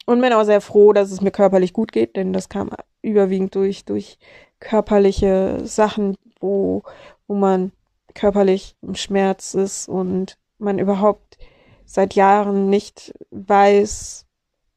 Und 0.07 0.20
bin 0.20 0.33
auch 0.33 0.44
sehr 0.44 0.61
froh, 0.61 0.92
dass 0.92 1.11
es 1.11 1.20
mir 1.20 1.33
körperlich 1.33 1.72
gut 1.72 1.90
geht, 1.90 2.16
denn 2.16 2.33
das 2.33 2.49
kam 2.49 2.70
überwiegend 3.03 3.55
durch, 3.55 3.85
durch 3.85 4.18
körperliche 4.61 5.61
Sachen, 5.64 6.16
wo, 6.40 6.83
wo 7.27 7.35
man 7.35 7.72
körperlich 8.14 8.77
im 8.83 8.94
Schmerz 8.94 9.55
ist 9.55 9.88
und 9.88 10.38
man 10.59 10.79
überhaupt 10.79 11.38
seit 11.85 12.14
Jahren 12.14 12.70
nicht 12.70 13.12
weiß, 13.31 14.27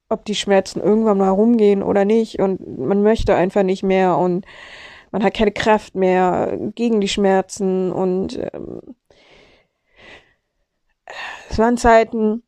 ob 0.10 0.26
die 0.26 0.36
Schmerzen 0.36 0.82
irgendwann 0.82 1.20
mal 1.20 1.30
rumgehen 1.30 1.84
oder 1.84 2.06
nicht 2.06 2.40
und 2.40 2.80
man 2.80 3.04
möchte 3.04 3.36
einfach 3.36 3.64
nicht 3.64 3.84
mehr 3.84 4.18
und 4.18 4.46
man 5.12 5.24
hat 5.24 5.34
keine 5.34 5.52
Kraft 5.52 5.96
mehr 5.96 6.58
gegen 6.76 7.02
die 7.02 7.08
Schmerzen 7.08 7.92
und 7.92 8.40
ähm, 8.54 8.82
es 11.50 11.58
waren 11.58 11.78
Zeiten, 11.78 12.44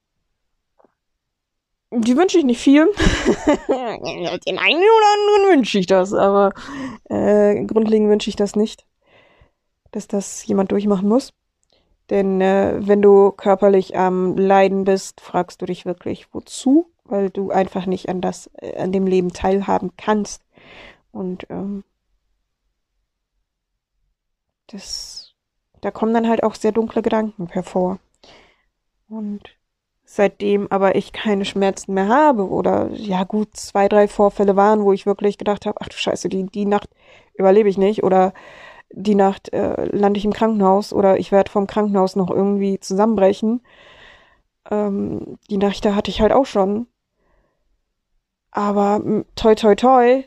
die 1.91 2.15
wünsche 2.15 2.37
ich 2.37 2.45
nicht 2.45 2.61
viel. 2.61 2.85
Den 2.87 4.57
einen 4.59 4.79
oder 4.79 5.13
anderen 5.13 5.57
wünsche 5.57 5.79
ich 5.79 5.87
das, 5.87 6.13
aber 6.13 6.53
äh, 7.09 7.65
grundlegend 7.65 8.09
wünsche 8.09 8.29
ich 8.29 8.35
das 8.35 8.55
nicht, 8.55 8.85
dass 9.91 10.07
das 10.07 10.45
jemand 10.45 10.71
durchmachen 10.71 11.09
muss. 11.09 11.33
Denn 12.09 12.41
äh, 12.41 12.75
wenn 12.79 13.01
du 13.01 13.31
körperlich 13.31 13.97
am 13.97 14.37
Leiden 14.37 14.83
bist, 14.83 15.19
fragst 15.21 15.61
du 15.61 15.65
dich 15.65 15.85
wirklich, 15.85 16.27
wozu? 16.33 16.91
Weil 17.03 17.29
du 17.29 17.51
einfach 17.51 17.85
nicht 17.85 18.07
an 18.07 18.21
das, 18.21 18.49
äh, 18.61 18.77
an 18.77 18.91
dem 18.91 19.07
Leben 19.07 19.33
teilhaben 19.33 19.91
kannst. 19.97 20.43
Und 21.11 21.45
ähm, 21.49 21.83
das, 24.67 25.33
da 25.81 25.91
kommen 25.91 26.13
dann 26.13 26.29
halt 26.29 26.43
auch 26.43 26.55
sehr 26.55 26.71
dunkle 26.71 27.01
Gedanken 27.01 27.47
hervor. 27.47 27.99
Und 29.11 29.41
seitdem 30.05 30.71
aber 30.71 30.95
ich 30.95 31.11
keine 31.11 31.43
Schmerzen 31.43 31.93
mehr 31.93 32.07
habe 32.07 32.49
oder 32.49 32.89
ja 32.93 33.25
gut, 33.25 33.57
zwei, 33.57 33.89
drei 33.89 34.07
Vorfälle 34.07 34.55
waren, 34.55 34.83
wo 34.83 34.93
ich 34.93 35.05
wirklich 35.05 35.37
gedacht 35.37 35.65
habe, 35.65 35.79
ach 35.81 35.89
du 35.89 35.97
Scheiße, 35.97 36.29
die, 36.29 36.45
die 36.45 36.65
Nacht 36.65 36.89
überlebe 37.33 37.67
ich 37.67 37.77
nicht 37.77 38.03
oder 38.03 38.33
die 38.89 39.15
Nacht 39.15 39.51
äh, 39.53 39.85
lande 39.85 40.17
ich 40.17 40.25
im 40.25 40.31
Krankenhaus 40.31 40.93
oder 40.93 41.19
ich 41.19 41.31
werde 41.33 41.51
vom 41.51 41.67
Krankenhaus 41.67 42.15
noch 42.15 42.29
irgendwie 42.29 42.79
zusammenbrechen. 42.79 43.61
Ähm, 44.69 45.37
die 45.49 45.57
Nächte 45.57 45.93
hatte 45.93 46.09
ich 46.09 46.21
halt 46.21 46.31
auch 46.31 46.45
schon. 46.45 46.87
Aber 48.51 49.01
toi 49.35 49.55
toi 49.55 49.75
toi, 49.75 50.23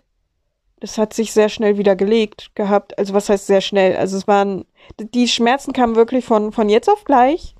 das 0.80 0.98
hat 0.98 1.14
sich 1.14 1.32
sehr 1.32 1.48
schnell 1.48 1.78
wieder 1.78 1.96
gelegt 1.96 2.54
gehabt. 2.54 2.98
Also 2.98 3.14
was 3.14 3.30
heißt 3.30 3.46
sehr 3.46 3.62
schnell? 3.62 3.96
Also 3.96 4.18
es 4.18 4.28
waren, 4.28 4.66
die 4.98 5.28
Schmerzen 5.28 5.72
kamen 5.72 5.96
wirklich 5.96 6.26
von, 6.26 6.52
von 6.52 6.68
jetzt 6.68 6.90
auf 6.90 7.04
gleich. 7.04 7.54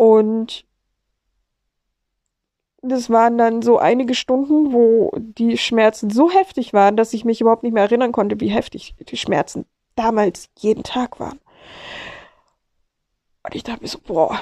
Und 0.00 0.64
das 2.80 3.10
waren 3.10 3.36
dann 3.36 3.60
so 3.60 3.76
einige 3.76 4.14
Stunden, 4.14 4.72
wo 4.72 5.12
die 5.14 5.58
Schmerzen 5.58 6.08
so 6.08 6.30
heftig 6.30 6.72
waren, 6.72 6.96
dass 6.96 7.12
ich 7.12 7.26
mich 7.26 7.42
überhaupt 7.42 7.64
nicht 7.64 7.74
mehr 7.74 7.82
erinnern 7.82 8.10
konnte, 8.10 8.40
wie 8.40 8.48
heftig 8.48 8.94
die 8.98 9.18
Schmerzen 9.18 9.66
damals 9.96 10.48
jeden 10.58 10.84
Tag 10.84 11.20
waren. 11.20 11.38
Und 13.42 13.54
ich 13.54 13.62
dachte 13.62 13.82
mir 13.82 13.88
so, 13.88 13.98
boah, 13.98 14.40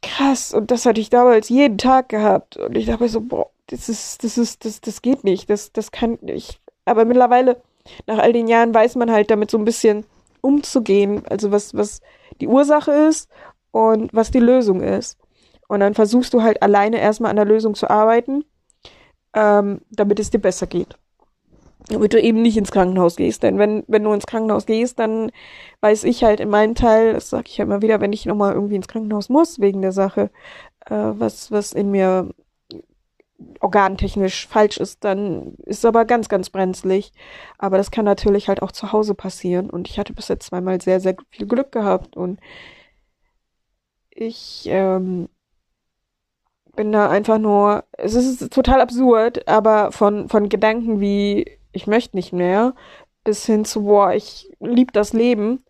krass. 0.00 0.54
Und 0.54 0.70
das 0.70 0.86
hatte 0.86 1.02
ich 1.02 1.10
damals 1.10 1.50
jeden 1.50 1.76
Tag 1.76 2.08
gehabt. 2.08 2.56
Und 2.56 2.74
ich 2.74 2.86
dachte 2.86 3.02
mir 3.02 3.10
so, 3.10 3.20
boah, 3.20 3.50
das 3.66 3.90
ist, 3.90 4.24
das 4.24 4.38
ist, 4.38 4.64
das, 4.64 4.80
das 4.80 5.02
geht 5.02 5.22
nicht. 5.22 5.50
Das, 5.50 5.70
das 5.70 5.92
kann 5.92 6.16
nicht. 6.22 6.62
Aber 6.86 7.04
mittlerweile, 7.04 7.60
nach 8.06 8.20
all 8.20 8.32
den 8.32 8.48
Jahren, 8.48 8.72
weiß 8.72 8.96
man 8.96 9.12
halt 9.12 9.30
damit 9.30 9.50
so 9.50 9.58
ein 9.58 9.66
bisschen 9.66 10.06
umzugehen. 10.40 11.26
Also 11.28 11.50
was, 11.50 11.74
was 11.74 12.00
die 12.40 12.48
Ursache 12.48 12.90
ist 12.90 13.28
und 13.74 14.14
was 14.14 14.30
die 14.30 14.38
Lösung 14.38 14.80
ist. 14.80 15.18
Und 15.66 15.80
dann 15.80 15.94
versuchst 15.94 16.32
du 16.32 16.42
halt 16.42 16.62
alleine 16.62 17.00
erstmal 17.00 17.30
an 17.30 17.36
der 17.36 17.44
Lösung 17.44 17.74
zu 17.74 17.90
arbeiten, 17.90 18.44
ähm, 19.34 19.80
damit 19.90 20.20
es 20.20 20.30
dir 20.30 20.38
besser 20.38 20.68
geht. 20.68 20.96
Damit 21.88 22.12
du 22.12 22.20
eben 22.20 22.40
nicht 22.40 22.56
ins 22.56 22.70
Krankenhaus 22.70 23.16
gehst. 23.16 23.42
Denn 23.42 23.58
wenn, 23.58 23.82
wenn 23.88 24.04
du 24.04 24.12
ins 24.12 24.26
Krankenhaus 24.26 24.66
gehst, 24.66 25.00
dann 25.00 25.32
weiß 25.80 26.04
ich 26.04 26.22
halt 26.22 26.38
in 26.38 26.50
meinem 26.50 26.76
Teil, 26.76 27.14
das 27.14 27.30
sage 27.30 27.46
ich 27.48 27.56
ja 27.56 27.64
immer 27.64 27.82
wieder, 27.82 28.00
wenn 28.00 28.12
ich 28.12 28.26
nochmal 28.26 28.54
irgendwie 28.54 28.76
ins 28.76 28.86
Krankenhaus 28.86 29.28
muss, 29.28 29.58
wegen 29.58 29.82
der 29.82 29.92
Sache, 29.92 30.30
äh, 30.86 30.94
was, 30.94 31.50
was 31.50 31.72
in 31.72 31.90
mir 31.90 32.30
organtechnisch 33.58 34.46
falsch 34.46 34.76
ist, 34.76 35.02
dann 35.02 35.56
ist 35.64 35.78
es 35.78 35.84
aber 35.84 36.04
ganz, 36.04 36.28
ganz 36.28 36.48
brenzlig. 36.48 37.12
Aber 37.58 37.76
das 37.76 37.90
kann 37.90 38.04
natürlich 38.04 38.46
halt 38.46 38.62
auch 38.62 38.70
zu 38.70 38.92
Hause 38.92 39.16
passieren. 39.16 39.68
Und 39.68 39.88
ich 39.88 39.98
hatte 39.98 40.12
bis 40.12 40.28
jetzt 40.28 40.46
zweimal 40.46 40.80
sehr, 40.80 41.00
sehr 41.00 41.16
viel 41.30 41.48
Glück 41.48 41.72
gehabt. 41.72 42.16
Und 42.16 42.38
ich 44.14 44.64
ähm, 44.66 45.28
bin 46.76 46.92
da 46.92 47.10
einfach 47.10 47.38
nur, 47.38 47.84
es 47.92 48.14
ist 48.14 48.52
total 48.52 48.80
absurd, 48.80 49.46
aber 49.48 49.92
von, 49.92 50.28
von 50.28 50.48
Gedanken 50.48 51.00
wie, 51.00 51.58
ich 51.72 51.86
möchte 51.86 52.16
nicht 52.16 52.32
mehr, 52.32 52.74
bis 53.24 53.44
hin 53.46 53.64
zu, 53.64 53.84
boah, 53.84 54.12
ich 54.12 54.50
lieb 54.60 54.92
das 54.92 55.12
Leben, 55.12 55.64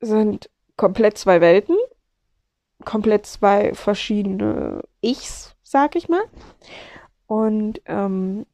sind 0.00 0.50
komplett 0.76 1.18
zwei 1.18 1.40
Welten, 1.40 1.76
komplett 2.84 3.26
zwei 3.26 3.74
verschiedene 3.74 4.82
Ichs, 5.00 5.56
sag 5.62 5.96
ich 5.96 6.08
mal. 6.08 6.22
Und 7.26 7.80
ähm, 7.86 8.46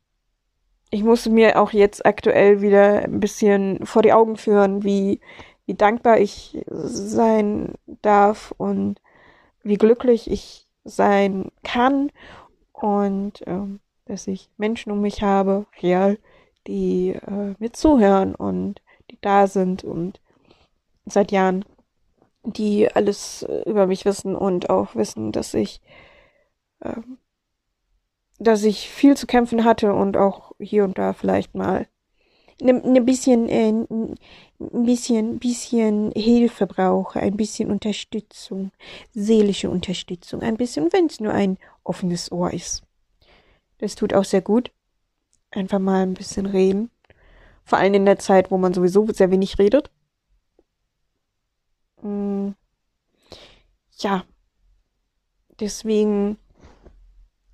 ich 0.91 1.03
muss 1.03 1.27
mir 1.27 1.61
auch 1.61 1.73
jetzt 1.73 2.07
aktuell 2.07 2.63
wieder 2.63 3.01
ein 3.01 3.21
bisschen 3.21 3.85
vor 3.85 4.03
die 4.03 4.13
Augen 4.13 4.37
führen, 4.37 4.85
wie, 4.85 5.21
wie 5.67 5.75
dankbar 5.75 6.19
ich 6.19 6.65
sein 6.69 7.75
darf 8.03 8.53
und 8.57 9.01
wie 9.63 9.77
glücklich 9.77 10.31
ich 10.31 10.67
sein 10.85 11.51
kann 11.63 12.11
und 12.73 13.43
ähm, 13.47 13.81
dass 14.07 14.27
ich 14.27 14.51
Menschen 14.57 14.91
um 14.93 15.01
mich 15.01 15.23
habe, 15.23 15.67
real, 15.81 16.19
die 16.67 17.11
äh, 17.11 17.55
mir 17.59 17.73
zuhören 17.73 18.35
und 18.35 18.83
die 19.11 19.19
da 19.21 19.47
sind 19.47 19.85
und 19.85 20.21
seit 21.07 21.33
Jahren, 21.33 21.65
die 22.43 22.93
alles 22.93 23.43
äh, 23.45 23.63
über 23.69 23.87
mich 23.87 24.05
wissen 24.05 24.35
und 24.35 24.71
auch 24.71 24.95
wissen, 24.95 25.33
dass 25.33 25.55
ich, 25.55 25.81
äh, 26.81 27.01
dass 28.39 28.65
ich 28.65 28.89
viel 28.89 29.17
zu 29.17 29.27
kämpfen 29.27 29.65
hatte 29.65 29.95
und 29.95 30.17
auch 30.17 30.53
hier 30.59 30.85
und 30.85 30.99
da 30.99 31.13
vielleicht 31.13 31.55
mal 31.55 31.87
ein 32.61 32.67
ne, 32.67 32.73
ne 32.85 33.01
bisschen, 33.01 33.49
äh, 33.49 33.69
ein 33.71 34.17
bisschen, 34.59 35.39
bisschen 35.39 36.13
Hilfe 36.13 36.67
brauche, 36.67 37.21
ein 37.21 37.37
bisschen 37.37 37.71
Unterstützung, 37.71 38.71
seelische 39.13 39.71
Unterstützung, 39.71 40.43
ein 40.43 40.57
bisschen, 40.57 40.93
wenn 40.93 41.07
es 41.07 41.21
nur 41.21 41.33
ein 41.33 41.59
offenes 41.85 42.31
Ohr 42.31 42.53
ist. 42.53 42.83
Das 43.79 43.95
tut 43.97 44.15
auch 44.15 44.25
sehr 44.25 44.43
gut. 44.43 44.71
Einfach 45.51 45.81
mal 45.81 46.03
ein 46.03 46.15
bisschen 46.15 46.47
reden. 46.47 46.91
Vor 47.65 47.79
allem 47.79 47.95
in 47.95 48.07
der 48.07 48.19
Zeit, 48.19 48.51
wo 48.51 48.59
man 48.59 48.75
sowieso 48.75 49.07
sehr 49.13 49.31
wenig 49.31 49.59
redet. 49.59 49.91
Hm. 52.01 52.55
Ja. 53.99 54.25
Deswegen, 55.61 56.39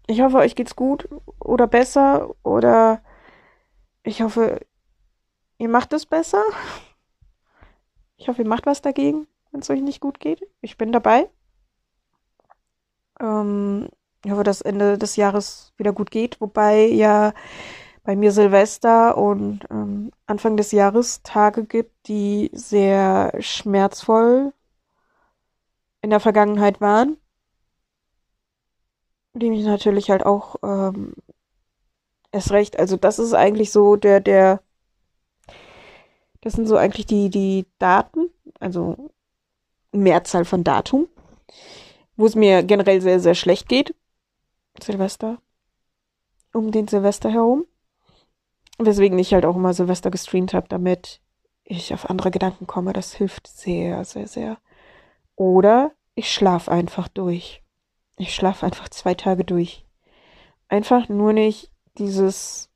ich 0.06 0.20
hoffe, 0.20 0.38
euch 0.38 0.54
geht's 0.54 0.76
gut 0.76 1.08
oder 1.40 1.66
besser 1.66 2.34
oder 2.42 3.02
ich 4.02 4.22
hoffe, 4.22 4.60
ihr 5.58 5.68
macht 5.68 5.92
es 5.92 6.06
besser. 6.06 6.42
Ich 8.16 8.28
hoffe, 8.28 8.42
ihr 8.42 8.48
macht 8.48 8.66
was 8.66 8.82
dagegen, 8.82 9.26
wenn 9.50 9.60
es 9.60 9.70
euch 9.70 9.80
nicht 9.80 10.00
gut 10.00 10.20
geht. 10.20 10.42
Ich 10.60 10.78
bin 10.78 10.92
dabei. 10.92 11.28
Ähm, 13.20 13.88
ich 14.24 14.30
hoffe, 14.30 14.44
dass 14.44 14.60
Ende 14.60 14.98
des 14.98 15.16
Jahres 15.16 15.72
wieder 15.76 15.92
gut 15.92 16.10
geht, 16.10 16.40
wobei 16.40 16.86
ja 16.86 17.32
bei 18.02 18.16
mir 18.16 18.32
Silvester 18.32 19.16
und 19.18 19.66
ähm, 19.70 20.10
Anfang 20.26 20.56
des 20.56 20.72
Jahres 20.72 21.22
Tage 21.22 21.64
gibt, 21.64 22.08
die 22.08 22.50
sehr 22.54 23.32
schmerzvoll 23.40 24.52
in 26.00 26.10
der 26.10 26.20
Vergangenheit 26.20 26.80
waren. 26.80 27.18
Die 29.34 29.50
mich 29.50 29.64
natürlich 29.64 30.10
halt 30.10 30.24
auch 30.24 30.56
ähm, 30.62 31.14
erst 32.32 32.50
recht, 32.50 32.78
also 32.78 32.96
das 32.96 33.18
ist 33.18 33.34
eigentlich 33.34 33.70
so 33.70 33.96
der, 33.96 34.20
der 34.20 34.62
das 36.48 36.54
sind 36.54 36.66
so 36.66 36.78
eigentlich 36.78 37.04
die, 37.04 37.28
die 37.28 37.66
Daten, 37.78 38.30
also 38.58 39.10
Mehrzahl 39.92 40.46
von 40.46 40.64
Datum, 40.64 41.06
wo 42.16 42.24
es 42.24 42.36
mir 42.36 42.62
generell 42.62 43.02
sehr, 43.02 43.20
sehr 43.20 43.34
schlecht 43.34 43.68
geht. 43.68 43.94
Silvester. 44.82 45.42
Um 46.54 46.72
den 46.72 46.88
Silvester 46.88 47.30
herum. 47.30 47.66
Weswegen 48.78 49.18
ich 49.18 49.34
halt 49.34 49.44
auch 49.44 49.56
immer 49.56 49.74
Silvester 49.74 50.10
gestreamt 50.10 50.54
habe, 50.54 50.68
damit 50.68 51.20
ich 51.64 51.92
auf 51.92 52.08
andere 52.08 52.30
Gedanken 52.30 52.66
komme. 52.66 52.94
Das 52.94 53.12
hilft 53.12 53.46
sehr, 53.46 54.06
sehr, 54.06 54.26
sehr. 54.26 54.56
Oder 55.36 55.92
ich 56.14 56.32
schlaf 56.32 56.70
einfach 56.70 57.08
durch. 57.08 57.62
Ich 58.16 58.34
schlaf 58.34 58.64
einfach 58.64 58.88
zwei 58.88 59.12
Tage 59.12 59.44
durch. 59.44 59.84
Einfach 60.68 61.10
nur 61.10 61.34
nicht 61.34 61.70
dieses, 61.98 62.70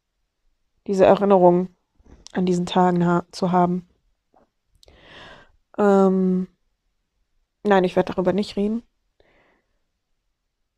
diese 0.86 1.06
Erinnerung 1.06 1.71
an 2.32 2.46
diesen 2.46 2.66
Tagen 2.66 3.06
ha 3.06 3.24
zu 3.32 3.52
haben. 3.52 3.88
Ähm, 5.78 6.48
nein, 7.64 7.84
ich 7.84 7.96
werde 7.96 8.12
darüber 8.12 8.32
nicht 8.32 8.56
reden. 8.56 8.82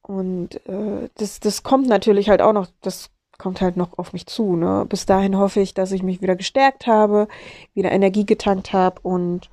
Und 0.03 0.67
äh, 0.67 1.09
das, 1.15 1.41
das 1.41 1.63
kommt 1.63 1.87
natürlich 1.89 2.29
halt 2.29 2.43
auch 2.43 2.53
noch, 2.53 2.69
das 2.83 3.11
kommt 3.39 3.61
halt 3.61 3.77
noch 3.77 3.99
auf 3.99 4.13
mich 4.13 4.27
zu. 4.27 4.57
Ne? 4.57 4.87
Bis 4.89 5.07
dahin 5.07 5.39
hoffe 5.39 5.61
ich, 5.61 5.75
dass 5.75 5.93
ich 5.93 6.03
mich 6.03 6.21
wieder 6.23 6.37
gestärkt 6.37 6.87
habe, 6.87 7.29
wieder 7.75 7.91
Energie 7.93 8.27
getankt 8.27 8.73
habe 8.73 9.01
und 9.03 9.49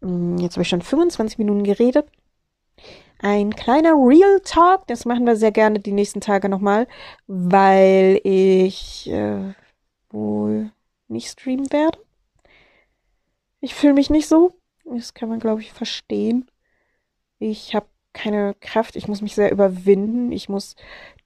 mh, 0.00 0.10
mm, 0.10 0.38
jetzt 0.38 0.54
habe 0.54 0.62
ich 0.62 0.68
schon 0.68 0.82
25 0.82 1.38
Minuten 1.38 1.64
geredet. 1.64 2.08
ein 3.20 3.54
kleiner 3.56 3.92
Real 3.94 4.40
Talk. 4.44 4.86
Das 4.88 5.04
machen 5.06 5.26
wir 5.26 5.36
sehr 5.36 5.52
gerne 5.52 5.80
die 5.80 5.92
nächsten 5.92 6.20
Tage 6.20 6.48
nochmal, 6.48 6.86
weil 7.26 8.20
ich 8.24 9.10
äh, 9.10 9.54
wohl 10.10 10.70
nicht 11.08 11.28
streamen 11.28 11.70
werde. 11.72 11.98
Ich 13.60 13.74
fühle 13.74 13.94
mich 13.94 14.10
nicht 14.10 14.28
so. 14.28 14.58
Das 14.84 15.14
kann 15.14 15.28
man, 15.28 15.40
glaube 15.40 15.60
ich, 15.60 15.72
verstehen. 15.72 16.50
Ich 17.38 17.74
habe 17.74 17.86
keine 18.12 18.54
Kraft. 18.54 18.96
Ich 18.96 19.08
muss 19.08 19.20
mich 19.22 19.34
sehr 19.34 19.52
überwinden. 19.52 20.32
Ich 20.32 20.48
muss 20.48 20.76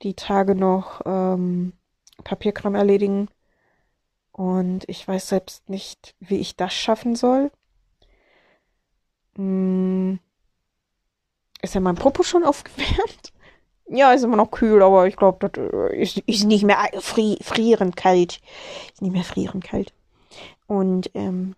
die 0.02 0.14
Tage 0.14 0.54
noch 0.54 1.02
ähm, 1.04 1.72
Papierkram 2.24 2.74
erledigen. 2.74 3.28
Und 4.32 4.88
ich 4.88 5.06
weiß 5.06 5.28
selbst 5.28 5.68
nicht, 5.68 6.14
wie 6.20 6.38
ich 6.38 6.56
das 6.56 6.72
schaffen 6.72 7.16
soll. 7.16 7.50
Hm. 9.36 10.18
Ist 11.62 11.74
ja 11.74 11.80
mein 11.80 11.96
Popo 11.96 12.22
schon 12.22 12.44
aufgewärmt? 12.44 13.32
Ja, 13.92 14.12
ist 14.12 14.22
immer 14.22 14.36
noch 14.36 14.52
kühl, 14.52 14.82
aber 14.82 15.08
ich 15.08 15.16
glaube, 15.16 15.48
das 15.48 15.58
äh, 15.58 16.00
ist, 16.00 16.18
ist 16.18 16.44
nicht 16.44 16.64
mehr 16.64 16.78
fri 17.00 17.38
frierend 17.42 17.96
kalt. 17.96 18.40
Ist 18.92 19.02
nicht 19.02 19.12
mehr 19.12 19.24
frierend 19.24 19.64
kalt. 19.64 19.92
Und 20.68 21.10
ähm, 21.14 21.56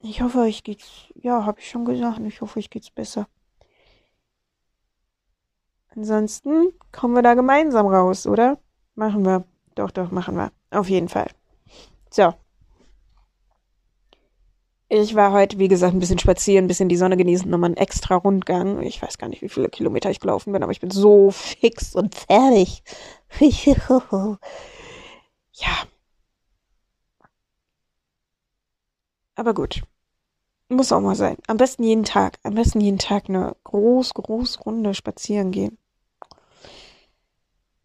ich 0.00 0.22
hoffe, 0.22 0.38
euch 0.40 0.64
geht's, 0.64 1.08
ja, 1.14 1.44
habe 1.44 1.60
ich 1.60 1.68
schon 1.68 1.84
gesagt, 1.84 2.20
ich 2.20 2.40
hoffe, 2.40 2.58
euch 2.58 2.70
geht's 2.70 2.90
besser. 2.90 3.28
Ansonsten 5.94 6.72
kommen 6.90 7.14
wir 7.14 7.22
da 7.22 7.34
gemeinsam 7.34 7.86
raus, 7.86 8.26
oder? 8.26 8.58
Machen 8.94 9.24
wir. 9.26 9.44
Doch, 9.74 9.90
doch, 9.90 10.10
machen 10.10 10.36
wir. 10.36 10.52
Auf 10.70 10.88
jeden 10.88 11.08
Fall. 11.08 11.28
So. 12.10 12.32
Ich 14.96 15.16
war 15.16 15.32
heute, 15.32 15.58
wie 15.58 15.66
gesagt, 15.66 15.92
ein 15.92 15.98
bisschen 15.98 16.20
spazieren, 16.20 16.66
ein 16.66 16.68
bisschen 16.68 16.88
die 16.88 16.96
Sonne 16.96 17.16
genießen, 17.16 17.50
nochmal 17.50 17.70
einen 17.70 17.76
extra 17.76 18.14
Rundgang. 18.14 18.80
Ich 18.82 19.02
weiß 19.02 19.18
gar 19.18 19.28
nicht, 19.28 19.42
wie 19.42 19.48
viele 19.48 19.68
Kilometer 19.68 20.08
ich 20.08 20.20
gelaufen 20.20 20.52
bin, 20.52 20.62
aber 20.62 20.70
ich 20.70 20.78
bin 20.78 20.92
so 20.92 21.32
fix 21.32 21.96
und 21.96 22.14
fertig. 22.14 22.84
ja. 23.40 24.38
Aber 29.34 29.52
gut. 29.52 29.82
Muss 30.68 30.92
auch 30.92 31.00
mal 31.00 31.16
sein. 31.16 31.38
Am 31.48 31.56
besten 31.56 31.82
jeden 31.82 32.04
Tag. 32.04 32.38
Am 32.44 32.54
besten 32.54 32.80
jeden 32.80 32.98
Tag 32.98 33.28
eine 33.28 33.56
groß, 33.64 34.14
groß 34.14 34.64
Runde 34.64 34.94
spazieren 34.94 35.50
gehen. 35.50 35.76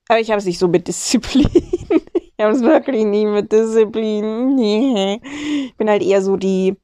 Aber 0.08 0.20
ich 0.20 0.30
habe 0.30 0.38
es 0.38 0.46
nicht 0.46 0.60
so 0.60 0.68
mit 0.68 0.88
Disziplin. 0.88 1.50
ich 1.54 2.40
habe 2.40 2.54
es 2.54 2.62
wirklich 2.62 3.04
nie 3.04 3.26
mit 3.26 3.52
Disziplin. 3.52 4.60
Ich 4.60 5.76
bin 5.76 5.90
halt 5.90 6.04
eher 6.04 6.22
so 6.22 6.38
die, 6.38 6.78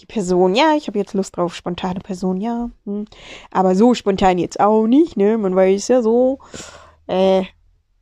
die 0.00 0.06
Person, 0.06 0.54
ja, 0.54 0.74
ich 0.76 0.86
habe 0.86 0.98
jetzt 0.98 1.14
Lust 1.14 1.36
drauf, 1.36 1.54
spontane 1.54 2.00
Person, 2.00 2.40
ja. 2.40 2.70
Hm. 2.84 3.06
Aber 3.50 3.74
so 3.74 3.94
spontan 3.94 4.38
jetzt 4.38 4.60
auch 4.60 4.86
nicht, 4.86 5.16
ne? 5.16 5.38
Man 5.38 5.56
weiß 5.56 5.88
ja 5.88 6.02
so, 6.02 6.38
äh, 7.06 7.42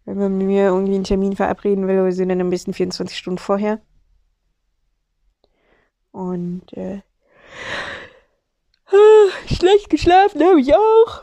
wenn 0.05 0.19
man 0.19 0.39
mir 0.39 0.67
irgendwie 0.67 0.95
einen 0.95 1.05
Termin 1.05 1.35
verabreden 1.35 1.89
will, 1.89 2.05
wir 2.05 2.13
sind 2.13 2.29
dann 2.29 2.41
ein 2.41 2.51
bisschen 2.51 2.75
24 2.75 3.17
Stunden 3.17 3.39
vorher. 3.39 3.81
Und, 6.13 6.73
äh, 6.75 7.01
schlecht 9.47 9.91
geschlafen 9.91 10.43
habe 10.45 10.61
ich 10.61 10.75
auch. 10.75 11.23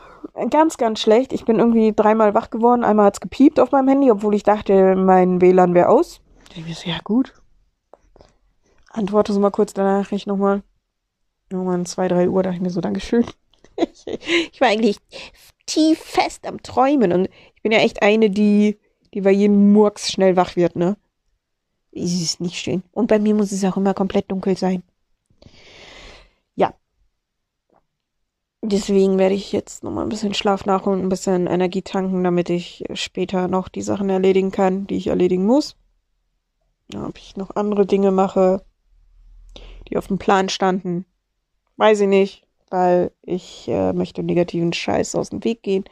Ganz, 0.50 0.76
ganz 0.76 1.00
schlecht. 1.00 1.32
Ich 1.32 1.44
bin 1.44 1.60
irgendwie 1.60 1.92
dreimal 1.94 2.34
wach 2.34 2.50
geworden. 2.50 2.82
Einmal 2.82 3.06
hat's 3.06 3.20
gepiept 3.20 3.60
auf 3.60 3.70
meinem 3.70 3.88
Handy, 3.88 4.10
obwohl 4.10 4.34
ich 4.34 4.42
dachte, 4.42 4.96
mein 4.96 5.40
WLAN 5.40 5.74
wäre 5.74 5.88
aus. 5.88 6.20
Ich 6.54 6.64
mir 6.64 6.74
so, 6.74 6.88
ja 6.88 6.98
gut. 7.04 7.32
Antworte 8.94 9.32
so 9.32 9.40
mal 9.40 9.50
kurz 9.50 9.74
danach 9.74 10.12
ich 10.12 10.26
nochmal. 10.26 10.62
Irgendwann 11.50 11.86
zwei, 11.86 12.08
drei 12.08 12.28
Uhr 12.28 12.42
dachte 12.42 12.56
ich 12.56 12.62
mir 12.62 12.70
so, 12.70 12.80
Dankeschön. 12.80 13.24
Ich, 14.52 14.60
war 14.60 14.68
eigentlich 14.68 14.98
tief 15.66 15.98
fest 15.98 16.46
am 16.46 16.62
Träumen 16.62 17.12
und 17.12 17.28
ich 17.56 17.62
bin 17.62 17.72
ja 17.72 17.78
echt 17.78 18.02
eine, 18.02 18.30
die, 18.30 18.78
die 19.12 19.20
bei 19.20 19.32
jedem 19.32 19.72
Murks 19.72 20.12
schnell 20.12 20.36
wach 20.36 20.54
wird, 20.54 20.76
ne? 20.76 20.96
Es 21.90 22.12
ist 22.12 22.40
nicht 22.40 22.54
schön. 22.54 22.84
Und 22.92 23.08
bei 23.08 23.18
mir 23.18 23.34
muss 23.34 23.50
es 23.50 23.64
auch 23.64 23.76
immer 23.76 23.92
komplett 23.92 24.30
dunkel 24.30 24.56
sein. 24.56 24.84
Deswegen 28.66 29.18
werde 29.18 29.34
ich 29.34 29.52
jetzt 29.52 29.84
nochmal 29.84 30.06
ein 30.06 30.08
bisschen 30.08 30.32
Schlaf 30.32 30.64
nachholen, 30.64 31.02
ein 31.02 31.10
bisschen 31.10 31.46
Energie 31.46 31.82
tanken, 31.82 32.24
damit 32.24 32.48
ich 32.48 32.82
später 32.94 33.46
noch 33.46 33.68
die 33.68 33.82
Sachen 33.82 34.08
erledigen 34.08 34.52
kann, 34.52 34.86
die 34.86 34.96
ich 34.96 35.08
erledigen 35.08 35.44
muss. 35.44 35.76
Ja, 36.90 37.06
ob 37.06 37.18
ich 37.18 37.36
noch 37.36 37.56
andere 37.56 37.84
Dinge 37.84 38.10
mache, 38.10 38.64
die 39.88 39.96
auf 39.96 40.08
dem 40.08 40.18
Plan 40.18 40.48
standen, 40.48 41.04
weiß 41.76 42.00
ich 42.00 42.08
nicht, 42.08 42.46
weil 42.70 43.12
ich 43.22 43.68
äh, 43.68 43.92
möchte 43.92 44.22
negativen 44.22 44.72
Scheiß 44.72 45.14
aus 45.14 45.30
dem 45.30 45.44
Weg 45.44 45.62
gehen. 45.62 45.84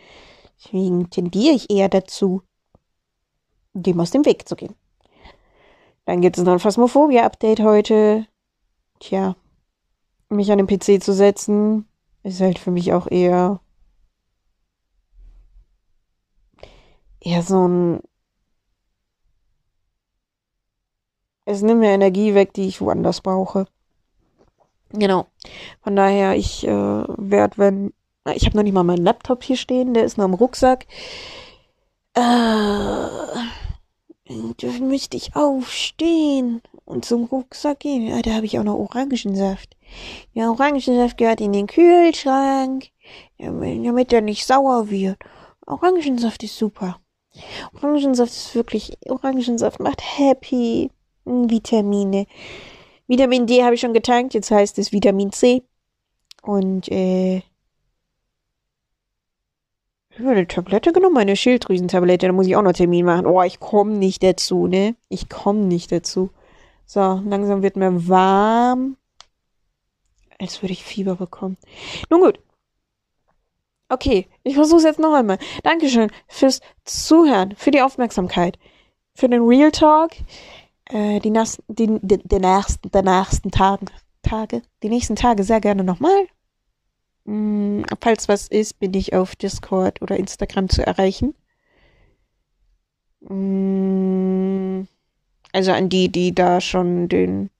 Deswegen 0.58 1.10
tendiere 1.10 1.54
ich 1.54 1.70
eher 1.70 1.88
dazu, 1.88 2.42
dem 3.72 4.00
aus 4.00 4.10
dem 4.10 4.24
Weg 4.24 4.48
zu 4.48 4.56
gehen. 4.56 4.74
Dann 6.04 6.20
gibt 6.20 6.38
es 6.38 6.44
noch 6.44 6.52
ein 6.52 6.58
Phasmophobia-Update 6.58 7.60
heute. 7.60 8.26
Tja, 8.98 9.36
mich 10.28 10.50
an 10.50 10.58
den 10.58 10.66
PC 10.66 11.02
zu 11.02 11.12
setzen, 11.12 11.86
ist 12.22 12.40
halt 12.40 12.58
für 12.58 12.70
mich 12.70 12.92
auch 12.92 13.10
eher 13.10 13.60
eher 17.20 17.42
so 17.42 17.68
ein 17.68 18.00
es 21.44 21.62
nimmt 21.62 21.80
mir 21.80 21.90
Energie 21.90 22.34
weg, 22.34 22.52
die 22.54 22.68
ich 22.68 22.80
woanders 22.80 23.20
brauche. 23.20 23.66
Genau. 24.92 25.26
Von 25.82 25.96
daher, 25.96 26.36
ich 26.36 26.66
äh, 26.66 26.70
werde, 26.70 27.58
wenn 27.58 27.92
ich 28.34 28.46
habe 28.46 28.56
noch 28.56 28.62
nicht 28.62 28.72
mal 28.72 28.84
meinen 28.84 29.04
Laptop 29.04 29.42
hier 29.42 29.56
stehen, 29.56 29.94
der 29.94 30.04
ist 30.04 30.16
noch 30.16 30.26
im 30.26 30.34
Rucksack. 30.34 30.86
Äh, 32.14 32.20
dann 34.28 34.88
müsste 34.88 35.16
ich 35.16 35.34
aufstehen 35.34 36.62
und 36.84 37.04
zum 37.04 37.24
Rucksack 37.24 37.80
gehen. 37.80 38.06
Ja, 38.06 38.22
da 38.22 38.34
habe 38.34 38.46
ich 38.46 38.58
auch 38.58 38.64
noch 38.64 38.78
Orangensaft. 38.78 39.76
Der 40.34 40.50
Orangensaft 40.50 41.18
gehört 41.18 41.40
in 41.40 41.52
den 41.52 41.66
Kühlschrank, 41.66 42.90
damit 43.38 44.12
er 44.12 44.20
nicht 44.20 44.46
sauer 44.46 44.88
wird. 44.88 45.18
Orangensaft 45.66 46.44
ist 46.44 46.56
super. 46.56 47.00
Orangensaft 47.74 48.30
ist 48.30 48.54
wirklich, 48.54 48.96
Orangensaft 49.08 49.80
macht 49.80 50.02
happy. 50.18 50.90
Vitamine. 51.24 52.26
Vitamin 53.06 53.46
D 53.46 53.62
habe 53.64 53.74
ich 53.74 53.80
schon 53.80 53.94
getankt, 53.94 54.34
jetzt 54.34 54.50
heißt 54.50 54.78
es 54.78 54.92
Vitamin 54.92 55.32
C. 55.32 55.62
Und, 56.42 56.88
äh, 56.90 57.42
ich 60.10 60.18
habe 60.18 60.30
eine 60.30 60.46
Tablette 60.46 60.92
genommen, 60.92 61.16
eine 61.16 61.36
Schilddrüsentablette, 61.36 62.26
da 62.26 62.32
muss 62.32 62.46
ich 62.46 62.56
auch 62.56 62.62
noch 62.62 62.72
Termin 62.72 63.06
machen. 63.06 63.26
Oh, 63.26 63.42
ich 63.42 63.60
komme 63.60 63.92
nicht 63.92 64.22
dazu, 64.22 64.66
ne? 64.66 64.94
Ich 65.08 65.28
komme 65.28 65.60
nicht 65.60 65.90
dazu. 65.90 66.30
So, 66.84 67.22
langsam 67.24 67.62
wird 67.62 67.76
mir 67.76 68.08
warm 68.08 68.96
als 70.42 70.60
würde 70.60 70.72
ich 70.72 70.84
Fieber 70.84 71.14
bekommen. 71.14 71.56
Nun 72.10 72.20
gut. 72.20 72.40
Okay, 73.88 74.26
ich 74.42 74.54
versuche 74.54 74.78
es 74.78 74.84
jetzt 74.84 74.98
noch 74.98 75.14
einmal. 75.14 75.38
Dankeschön 75.62 76.10
fürs 76.26 76.60
Zuhören, 76.84 77.54
für 77.56 77.70
die 77.70 77.82
Aufmerksamkeit, 77.82 78.58
für 79.14 79.28
den 79.28 79.42
Real 79.42 79.70
Talk, 79.70 80.12
äh, 80.86 81.20
die, 81.20 81.30
nas 81.30 81.62
die, 81.68 81.98
die, 82.00 82.18
die, 82.18 82.38
nächsten, 82.38 82.90
die 82.90 83.02
nächsten 83.02 83.50
Tagen, 83.50 83.86
Tage, 84.22 84.62
die 84.82 84.88
nächsten 84.88 85.16
Tage 85.16 85.44
sehr 85.44 85.60
gerne 85.60 85.84
nochmal. 85.84 86.26
Hm, 87.26 87.84
falls 88.00 88.28
was 88.28 88.48
ist, 88.48 88.78
bin 88.80 88.94
ich 88.94 89.14
auf 89.14 89.36
Discord 89.36 90.02
oder 90.02 90.16
Instagram 90.16 90.68
zu 90.68 90.84
erreichen. 90.86 91.34
Hm, 93.26 94.88
also 95.52 95.72
an 95.72 95.88
die, 95.88 96.10
die 96.10 96.34
da 96.34 96.60
schon 96.60 97.08
den, 97.08 97.50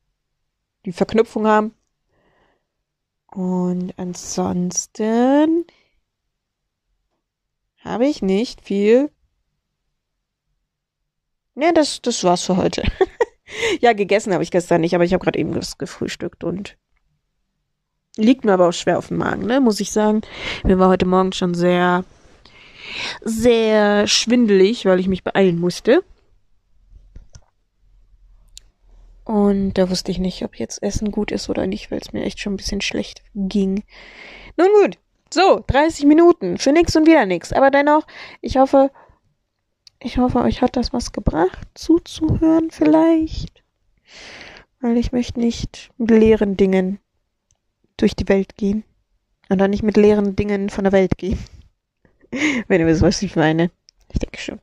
die 0.85 0.93
Verknüpfung 0.93 1.47
haben. 1.47 1.75
Und 3.35 3.95
ansonsten 3.99 5.65
habe 7.79 8.07
ich 8.07 8.23
nicht 8.23 8.61
viel. 8.63 9.11
Ne, 11.55 11.73
das, 11.75 12.01
das 12.03 12.25
war's 12.25 12.43
für 12.43 12.57
heute. 12.57 12.83
ja, 13.81 13.93
gegessen 13.93 14.33
habe 14.33 14.43
ich 14.43 14.51
gestern 14.51 14.81
nicht, 14.81 14.95
aber 14.95 15.05
ich 15.05 15.13
habe 15.13 15.25
gerade 15.25 15.39
eben 15.39 15.55
das 15.55 15.79
gefrühstückt 15.79 16.45
und 16.45 16.77
liegt 18.17 18.45
mir 18.45 18.53
aber 18.53 18.69
auch 18.69 18.73
schwer 18.73 18.99
auf 18.99 19.09
dem 19.09 19.19
Magen, 19.19 19.47
ne, 19.47 19.61
muss 19.61 19.81
ich 19.81 19.93
sagen. 19.93 20.23
Mir 20.65 20.79
war 20.79 20.89
heute 20.89 21.07
Morgen 21.07 21.33
schon 21.33 21.55
sehr, 21.55 22.05
sehr 23.23 24.07
schwindelig, 24.07 24.85
weil 24.85 25.01
ich 25.01 25.09
mich 25.09 25.25
beeilen 25.25 25.59
musste. 25.59 26.03
Und 29.25 29.75
da 29.75 29.89
wusste 29.89 30.11
ich 30.11 30.19
nicht, 30.19 30.43
ob 30.45 30.57
jetzt 30.57 30.83
Essen 30.83 31.13
gut 31.13 31.31
ist 31.31 31.49
oder 31.49 31.67
nicht, 31.67 31.91
weil 31.91 32.01
es 32.01 32.13
mir 32.13 32.25
echt 32.25 32.41
schon 32.41 32.55
ein 32.55 32.57
bisschen 32.57 32.81
schlecht 32.81 33.23
ging. 33.35 33.85
Nun 34.57 34.69
gut, 34.83 34.99
so, 35.33 35.65
30 35.67 36.07
Minuten 36.07 36.59
für 36.59 36.73
nix 36.73 36.97
und 36.97 37.07
wieder 37.07 37.25
nix. 37.25 37.53
Aber 37.53 37.71
dennoch, 37.71 38.07
ich 38.41 38.57
hoffe, 38.57 38.91
ich 40.03 40.19
hoffe, 40.19 40.41
euch 40.41 40.63
hat 40.63 40.77
das 40.77 40.93
was 40.93 41.13
gebracht, 41.13 41.67
zuzuhören 41.75 42.71
vielleicht. 42.71 43.63
Weil 44.81 44.97
ich 44.97 45.13
möchte 45.13 45.39
nicht 45.39 45.91
mit 45.97 46.11
leeren 46.11 46.57
Dingen 46.57 46.99
durch 47.97 48.17
die 48.17 48.29
Welt 48.29 48.57
gehen. 48.57 48.85
Und 49.49 49.59
dann 49.59 49.71
nicht 49.71 49.83
mit 49.83 49.97
leeren 49.97 50.35
Dingen 50.35 50.71
von 50.71 50.85
der 50.85 50.93
Welt 50.93 51.19
gehen. 51.19 51.39
Wenn 52.69 52.81
du 52.81 52.87
wisst, 52.87 53.03
was 53.03 53.23
ich 53.23 53.37
meine. 53.37 53.71
Ich 54.13 54.19
denke 54.19 54.41
schon. 54.41 54.61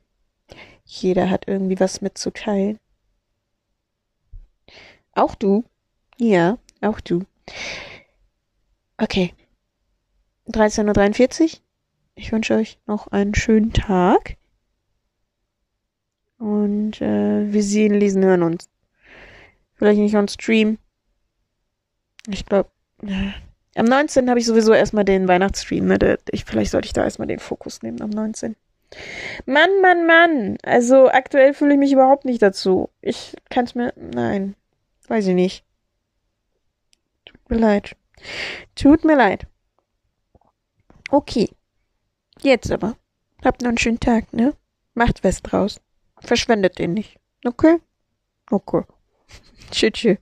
Jeder 0.83 1.29
hat 1.29 1.47
irgendwie 1.47 1.79
was 1.79 2.01
mitzuteilen. 2.01 2.79
Auch 5.13 5.35
du. 5.35 5.63
Ja, 6.17 6.57
auch 6.81 6.99
du. 6.99 7.23
Okay. 8.97 9.33
13.43 10.47 11.43
Uhr. 11.43 11.59
Ich 12.15 12.31
wünsche 12.31 12.55
euch 12.55 12.79
noch 12.87 13.07
einen 13.07 13.35
schönen 13.35 13.71
Tag. 13.71 14.38
Und 16.39 17.01
äh, 17.01 17.51
wir 17.51 17.63
sehen, 17.63 17.93
lesen, 17.93 18.23
hören 18.23 18.43
uns. 18.43 18.69
Vielleicht 19.75 19.99
nicht 19.99 20.15
on 20.15 20.27
Stream. 20.27 20.77
Ich 22.27 22.45
glaube, 22.45 22.69
äh, 23.03 23.31
am 23.75 23.85
19. 23.85 24.29
habe 24.29 24.39
ich 24.39 24.45
sowieso 24.45 24.73
erstmal 24.73 25.05
den 25.05 25.27
Weihnachtsstream. 25.27 25.85
Ne? 25.85 26.17
Ich, 26.31 26.45
vielleicht 26.45 26.71
sollte 26.71 26.87
ich 26.87 26.93
da 26.93 27.03
erstmal 27.03 27.27
den 27.27 27.39
Fokus 27.39 27.81
nehmen 27.81 28.01
am 28.01 28.09
19. 28.09 28.55
Mann, 29.45 29.81
Mann, 29.81 30.05
Mann. 30.05 30.57
Also 30.63 31.09
aktuell 31.09 31.53
fühle 31.53 31.73
ich 31.73 31.79
mich 31.79 31.91
überhaupt 31.91 32.25
nicht 32.25 32.41
dazu. 32.41 32.89
Ich 33.01 33.35
kann 33.49 33.65
es 33.65 33.75
mir. 33.75 33.93
Nein. 33.95 34.55
Weiß 35.07 35.27
ich 35.27 35.35
nicht. 35.35 35.63
Tut 37.25 37.49
mir 37.49 37.57
leid. 37.57 37.95
Tut 38.75 39.05
mir 39.05 39.15
leid. 39.15 39.47
Okay. 41.09 41.49
Jetzt 42.41 42.71
aber. 42.71 42.95
Habt 43.43 43.61
noch 43.61 43.69
einen 43.69 43.77
schönen 43.77 43.99
Tag, 43.99 44.33
ne? 44.33 44.53
Macht 44.93 45.23
was 45.23 45.41
draus. 45.41 45.79
Verschwendet 46.21 46.79
den 46.79 46.93
nicht. 46.93 47.19
Okay? 47.45 47.77
Okay. 48.51 48.83
tschüss. 49.71 50.17